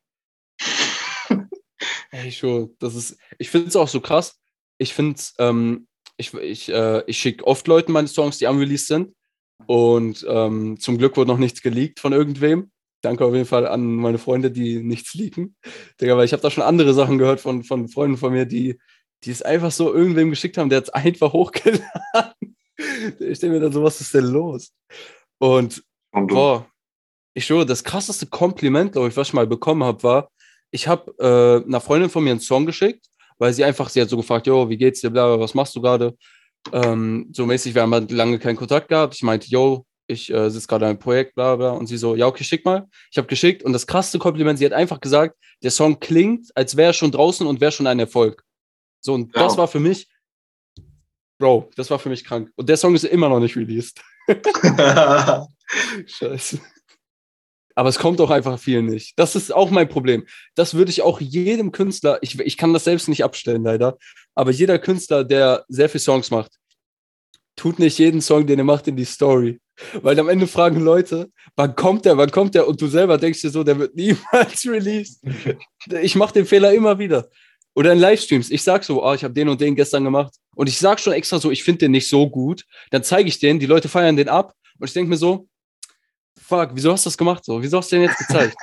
[2.11, 2.75] Ey, schon.
[2.79, 4.39] Das ist, ich finde es auch so krass.
[4.77, 5.87] Ich finde ähm,
[6.17, 9.13] ich, ich, äh, ich schicke oft Leuten meine Songs, die unreleased sind.
[9.65, 12.71] Und ähm, zum Glück wurde noch nichts geleakt von irgendwem.
[13.01, 15.55] Danke auf jeden Fall an meine Freunde, die nichts leaken.
[15.99, 18.79] Digga, weil ich habe da schon andere Sachen gehört von, von Freunden von mir, die
[19.23, 21.83] die es einfach so irgendwem geschickt haben, der hat es einfach hochgeladen.
[23.19, 24.71] ich denke mir dann so, was ist denn los?
[25.39, 26.67] Und, Und boah,
[27.33, 30.31] ich schwöre, das krasseste Kompliment, glaube ich, was ich mal bekommen habe, war,
[30.71, 34.09] ich habe äh, einer Freundin von mir einen Song geschickt, weil sie einfach, sie hat
[34.09, 36.15] so gefragt, jo, wie geht's dir, bla, was machst du gerade?
[36.71, 39.15] Ähm, so mäßig, wir haben halt lange keinen Kontakt gehabt.
[39.15, 41.71] Ich meinte, yo, ich äh, sitze gerade an einem Projekt, bla, bla.
[41.71, 42.87] Und sie so, ja, okay, schick mal.
[43.11, 46.75] Ich habe geschickt und das krasseste Kompliment, sie hat einfach gesagt, der Song klingt, als
[46.77, 48.43] wäre er schon draußen und wäre schon ein Erfolg.
[49.01, 49.43] So, und ja.
[49.43, 50.07] das war für mich,
[51.39, 52.51] Bro, das war für mich krank.
[52.55, 54.01] Und der Song ist immer noch nicht released.
[56.05, 56.59] Scheiße.
[57.77, 59.13] Aber es kommt auch einfach viel nicht.
[59.19, 60.25] Das ist auch mein Problem.
[60.55, 63.99] Das würde ich auch jedem Künstler, ich, ich kann das selbst nicht abstellen, leider,
[64.33, 66.53] aber jeder Künstler, der sehr viele Songs macht,
[67.55, 69.59] tut nicht jeden Song, den er macht, in die Story.
[70.01, 72.67] Weil am Ende fragen Leute, wann kommt der, wann kommt der?
[72.67, 75.21] Und du selber denkst dir so, der wird niemals released.
[76.01, 77.29] Ich mache den Fehler immer wieder.
[77.75, 80.33] Oder in Livestreams, ich sag so, oh, ich habe den und den gestern gemacht.
[80.55, 82.63] Und ich sag schon extra so, ich finde den nicht so gut.
[82.89, 84.55] Dann zeige ich den, die Leute feiern den ab.
[84.79, 85.47] Und ich denke mir so,
[86.47, 87.43] fuck, wieso hast du das gemacht?
[87.43, 88.55] So, wieso hast du den jetzt gezeigt?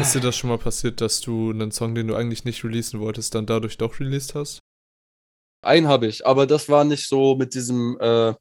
[0.00, 3.00] Ist dir das schon mal passiert, dass du einen Song, den du eigentlich nicht releasen
[3.00, 4.60] wolltest, dann dadurch doch released hast?
[5.62, 8.34] Einen habe ich, aber das war nicht so mit diesem, äh,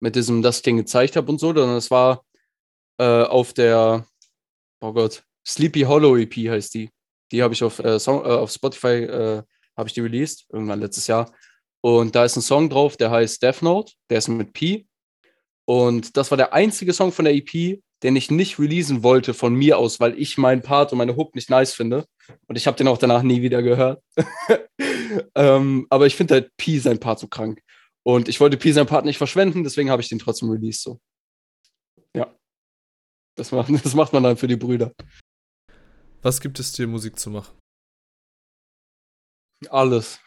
[0.00, 2.24] mit diesem, dass ich den gezeigt habe und so, sondern es war
[2.98, 4.06] äh, auf der,
[4.80, 6.90] oh Gott, Sleepy Hollow EP heißt die.
[7.32, 9.42] Die habe ich auf, äh, Song, äh, auf Spotify äh,
[9.76, 11.32] habe ich die released, irgendwann letztes Jahr.
[11.80, 14.86] Und da ist ein Song drauf, der heißt Death Note, der ist mit P.
[15.72, 19.54] Und das war der einzige Song von der EP, den ich nicht releasen wollte von
[19.54, 22.04] mir aus, weil ich meinen Part und meine Hook nicht nice finde.
[22.46, 24.02] Und ich habe den auch danach nie wieder gehört.
[25.34, 27.62] ähm, aber ich finde halt P sein Part so krank.
[28.02, 30.82] Und ich wollte P sein Part nicht verschwenden, deswegen habe ich den trotzdem released.
[30.82, 31.00] So.
[32.14, 32.36] Ja.
[33.38, 34.92] Das macht, das macht man dann für die Brüder.
[36.20, 37.58] Was gibt es dir, Musik zu machen?
[39.70, 40.20] Alles.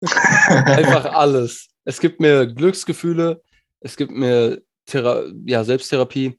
[0.00, 1.70] Einfach alles.
[1.84, 3.42] Es gibt mir Glücksgefühle,
[3.80, 6.38] es gibt mir Thera ja, Selbsttherapie,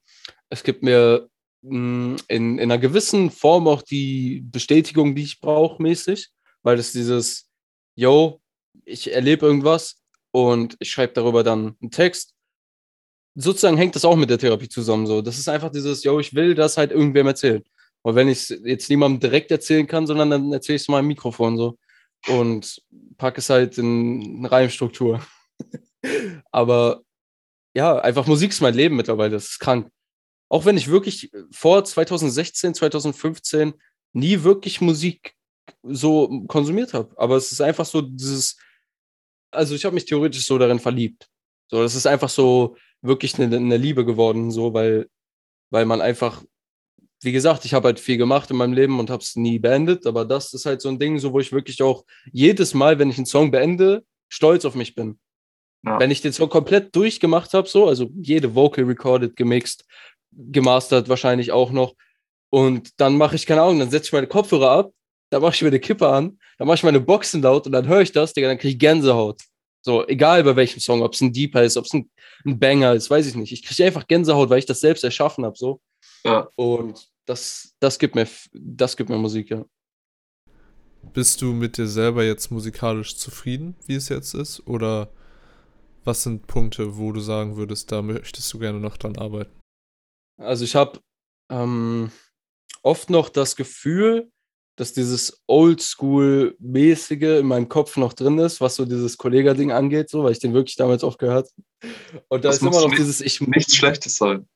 [0.49, 1.29] es gibt mir
[1.61, 6.29] mh, hm, in, in einer gewissen Form auch die Bestätigung, die ich brauche, mäßig,
[6.63, 7.49] weil es dieses,
[7.95, 8.41] yo,
[8.85, 12.33] ich erlebe irgendwas und ich schreibe darüber dann einen Text.
[13.35, 15.05] Sozusagen hängt das auch mit der Therapie zusammen.
[15.05, 15.21] So.
[15.21, 17.63] Das ist einfach dieses, yo, ich will das halt irgendwem erzählen.
[18.01, 20.99] Und wenn ich es jetzt niemandem direkt erzählen kann, sondern dann erzähle ich es mal
[20.99, 21.77] im Mikrofon so
[22.27, 22.81] und
[23.17, 25.21] packe es halt in eine Reimstruktur.
[26.51, 27.03] Aber
[27.77, 29.33] ja, einfach Musik ist mein Leben mittlerweile.
[29.33, 29.91] Das ist krank.
[30.49, 33.75] Auch wenn ich wirklich vor 2016, 2015
[34.13, 35.35] nie wirklich Musik
[35.83, 37.13] so konsumiert habe.
[37.17, 38.57] Aber es ist einfach so dieses,
[39.51, 41.27] also ich habe mich theoretisch so darin verliebt.
[41.69, 45.07] So, das ist einfach so wirklich eine, eine Liebe geworden, so, weil,
[45.69, 46.43] weil man einfach
[47.21, 50.05] wie gesagt, ich habe halt viel gemacht in meinem Leben und habe es nie beendet,
[50.05, 53.09] aber das ist halt so ein Ding, so wo ich wirklich auch jedes Mal, wenn
[53.09, 55.19] ich einen Song beende, stolz auf mich bin.
[55.85, 55.99] Ja.
[55.99, 59.85] Wenn ich den Song komplett durchgemacht habe, so, also jede Vocal recorded, gemixt,
[60.31, 61.93] gemastert wahrscheinlich auch noch,
[62.49, 64.91] und dann mache ich keine Ahnung, dann setze ich meine Kopfhörer ab,
[65.29, 67.87] dann mache ich mir eine Kippe an, dann mache ich meine Boxen laut und dann
[67.87, 69.41] höre ich das, Digga, dann kriege ich Gänsehaut.
[69.81, 72.09] So, egal bei welchem Song, ob es ein Deeper ist, ob es ein,
[72.45, 73.51] ein Banger ist, weiß ich nicht.
[73.51, 75.81] Ich kriege einfach Gänsehaut, weil ich das selbst erschaffen habe, so.
[76.23, 76.49] Ja.
[76.55, 79.63] Und das, das, gibt mir, das gibt mir Musik, ja.
[81.13, 84.65] Bist du mit dir selber jetzt musikalisch zufrieden, wie es jetzt ist?
[84.67, 85.09] Oder
[86.07, 89.51] was sind Punkte, wo du sagen würdest, da möchtest du gerne noch dran arbeiten?
[90.41, 90.99] Also ich habe
[91.51, 92.11] ähm,
[92.81, 94.31] oft noch das Gefühl,
[94.77, 100.23] dass dieses Oldschool-mäßige in meinem Kopf noch drin ist, was so dieses Kollega-Ding angeht, so,
[100.23, 101.49] weil ich den wirklich damals oft gehört.
[102.29, 104.47] Und da das ist immer noch dieses ich nichts Schlechtes sein.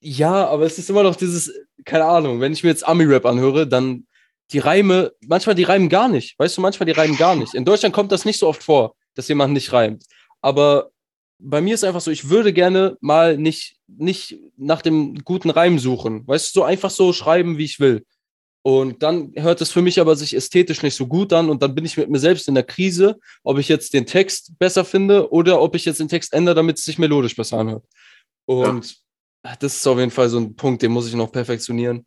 [0.00, 1.52] Ja, aber es ist immer noch dieses,
[1.84, 4.06] keine Ahnung, wenn ich mir jetzt Ami-Rap anhöre, dann
[4.52, 6.36] die Reime, manchmal die reimen gar nicht.
[6.38, 7.54] Weißt du, manchmal die reimen gar nicht.
[7.54, 10.04] In Deutschland kommt das nicht so oft vor, dass jemand nicht reimt.
[10.42, 10.90] Aber
[11.38, 15.78] bei mir ist einfach so, ich würde gerne mal nicht, nicht nach dem guten Reim
[15.78, 16.26] suchen.
[16.26, 18.04] Weißt du, so einfach so schreiben, wie ich will.
[18.62, 21.74] Und dann hört es für mich aber sich ästhetisch nicht so gut an und dann
[21.74, 25.32] bin ich mit mir selbst in der Krise, ob ich jetzt den Text besser finde
[25.32, 27.84] oder ob ich jetzt den Text ändere, damit es sich melodisch besser anhört.
[28.44, 28.98] Und
[29.42, 32.04] das ist auf jeden Fall so ein Punkt, den muss ich noch perfektionieren.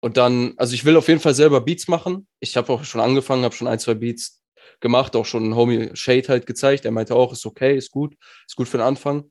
[0.00, 2.28] Und dann, also ich will auf jeden Fall selber Beats machen.
[2.38, 4.37] Ich habe auch schon angefangen, habe schon ein, zwei Beats
[4.80, 6.84] gemacht, auch schon Homie Shade halt gezeigt.
[6.84, 8.16] Er meinte auch, ist okay, ist gut,
[8.46, 9.30] ist gut für den Anfang.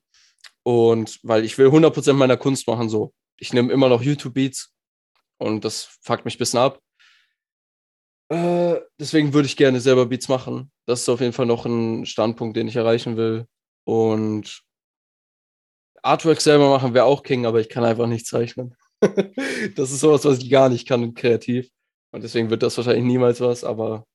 [0.63, 3.13] Und weil ich will 100% meiner Kunst machen, so.
[3.39, 4.73] Ich nehme immer noch YouTube-Beats
[5.38, 6.81] und das fuckt mich ein bisschen ab.
[8.29, 10.71] Äh, deswegen würde ich gerne selber Beats machen.
[10.85, 13.45] Das ist auf jeden Fall noch ein Standpunkt, den ich erreichen will.
[13.85, 14.63] Und
[16.03, 18.75] Artwork selber machen wäre auch King, aber ich kann einfach nicht zeichnen.
[19.01, 21.69] das ist sowas, was ich gar nicht kann, kreativ.
[22.11, 24.05] Und deswegen wird das wahrscheinlich niemals was, aber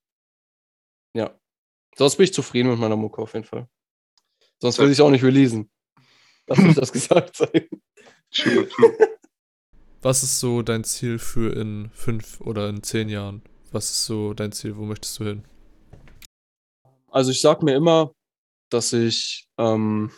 [1.14, 1.38] ja.
[1.96, 3.68] Sonst bin ich zufrieden mit meiner Mucke auf jeden Fall.
[4.60, 5.70] Sonst würde ich es auch nicht releasen.
[6.46, 7.68] Lass mich das gesagt sein.
[10.00, 13.42] Was ist so dein Ziel für in fünf oder in zehn Jahren?
[13.70, 14.76] Was ist so dein Ziel?
[14.76, 15.44] Wo möchtest du hin?
[17.08, 18.14] Also ich sag mir immer,
[18.70, 20.10] dass ich ähm,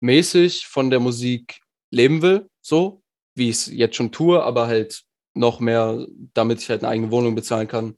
[0.00, 1.60] mäßig von der Musik
[1.90, 3.02] leben will, so
[3.34, 5.02] wie ich es jetzt schon tue, aber halt
[5.34, 7.96] noch mehr, damit ich halt eine eigene Wohnung bezahlen kann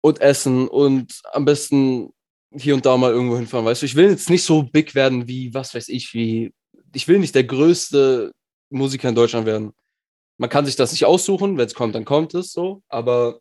[0.00, 2.12] und essen und am besten
[2.52, 3.66] hier und da mal irgendwo hinfahren.
[3.66, 6.52] Weißt du, ich will jetzt nicht so big werden wie, was weiß ich, wie,
[6.94, 8.32] ich will nicht der größte
[8.70, 9.72] Musiker in Deutschland werden.
[10.38, 13.40] Man kann sich das nicht aussuchen, wenn es kommt, dann kommt es so, aber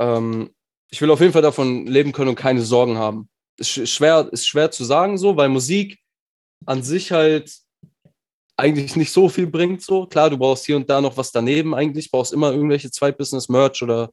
[0.00, 0.50] ähm,
[0.90, 3.28] ich will auf jeden Fall davon leben können und keine Sorgen haben.
[3.58, 5.98] Ist schwer, ist schwer zu sagen so, weil Musik
[6.66, 7.52] an sich halt
[8.56, 9.82] eigentlich nicht so viel bringt.
[9.82, 11.74] So klar, du brauchst hier und da noch was daneben.
[11.74, 14.10] Eigentlich brauchst immer irgendwelche Zweitbusiness, Merch oder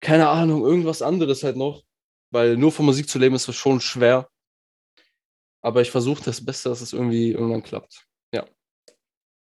[0.00, 1.84] keine Ahnung, irgendwas anderes halt noch,
[2.30, 4.30] weil nur von Musik zu leben ist schon schwer.
[5.60, 8.06] Aber ich versuche das Beste, dass es irgendwie irgendwann klappt.
[8.32, 8.48] Ja,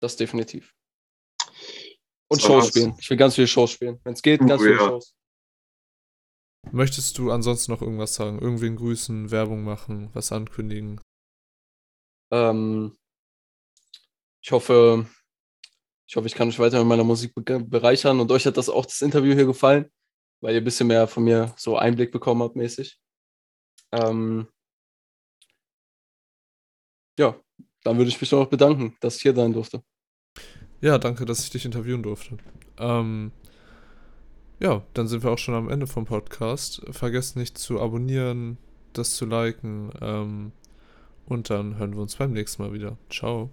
[0.00, 0.72] das definitiv.
[2.30, 2.94] Und so Shows spielen.
[3.00, 4.00] Ich will ganz viele Shows spielen.
[4.04, 4.86] Wenn es geht, ganz oh, viele ja.
[4.86, 5.14] Shows.
[6.70, 8.38] Möchtest du ansonsten noch irgendwas sagen?
[8.40, 11.00] Irgendwen grüßen, Werbung machen, was ankündigen?
[12.30, 12.96] Ähm,
[14.42, 15.06] ich hoffe,
[16.06, 18.84] ich hoffe, ich kann euch weiter mit meiner Musik bereichern und euch hat das auch
[18.84, 19.90] das Interview hier gefallen,
[20.40, 22.98] weil ihr ein bisschen mehr von mir so Einblick bekommen habt mäßig.
[23.92, 24.48] Ähm,
[27.18, 27.38] ja,
[27.82, 29.82] dann würde ich mich noch bedanken, dass ich hier sein durfte.
[30.80, 32.36] Ja, danke, dass ich dich interviewen durfte.
[32.78, 33.32] Ähm,
[34.60, 36.82] ja, dann sind wir auch schon am Ende vom Podcast.
[36.90, 38.58] Vergesst nicht zu abonnieren,
[38.92, 39.90] das zu liken.
[40.00, 40.52] Ähm,
[41.26, 42.96] und dann hören wir uns beim nächsten Mal wieder.
[43.10, 43.50] Ciao.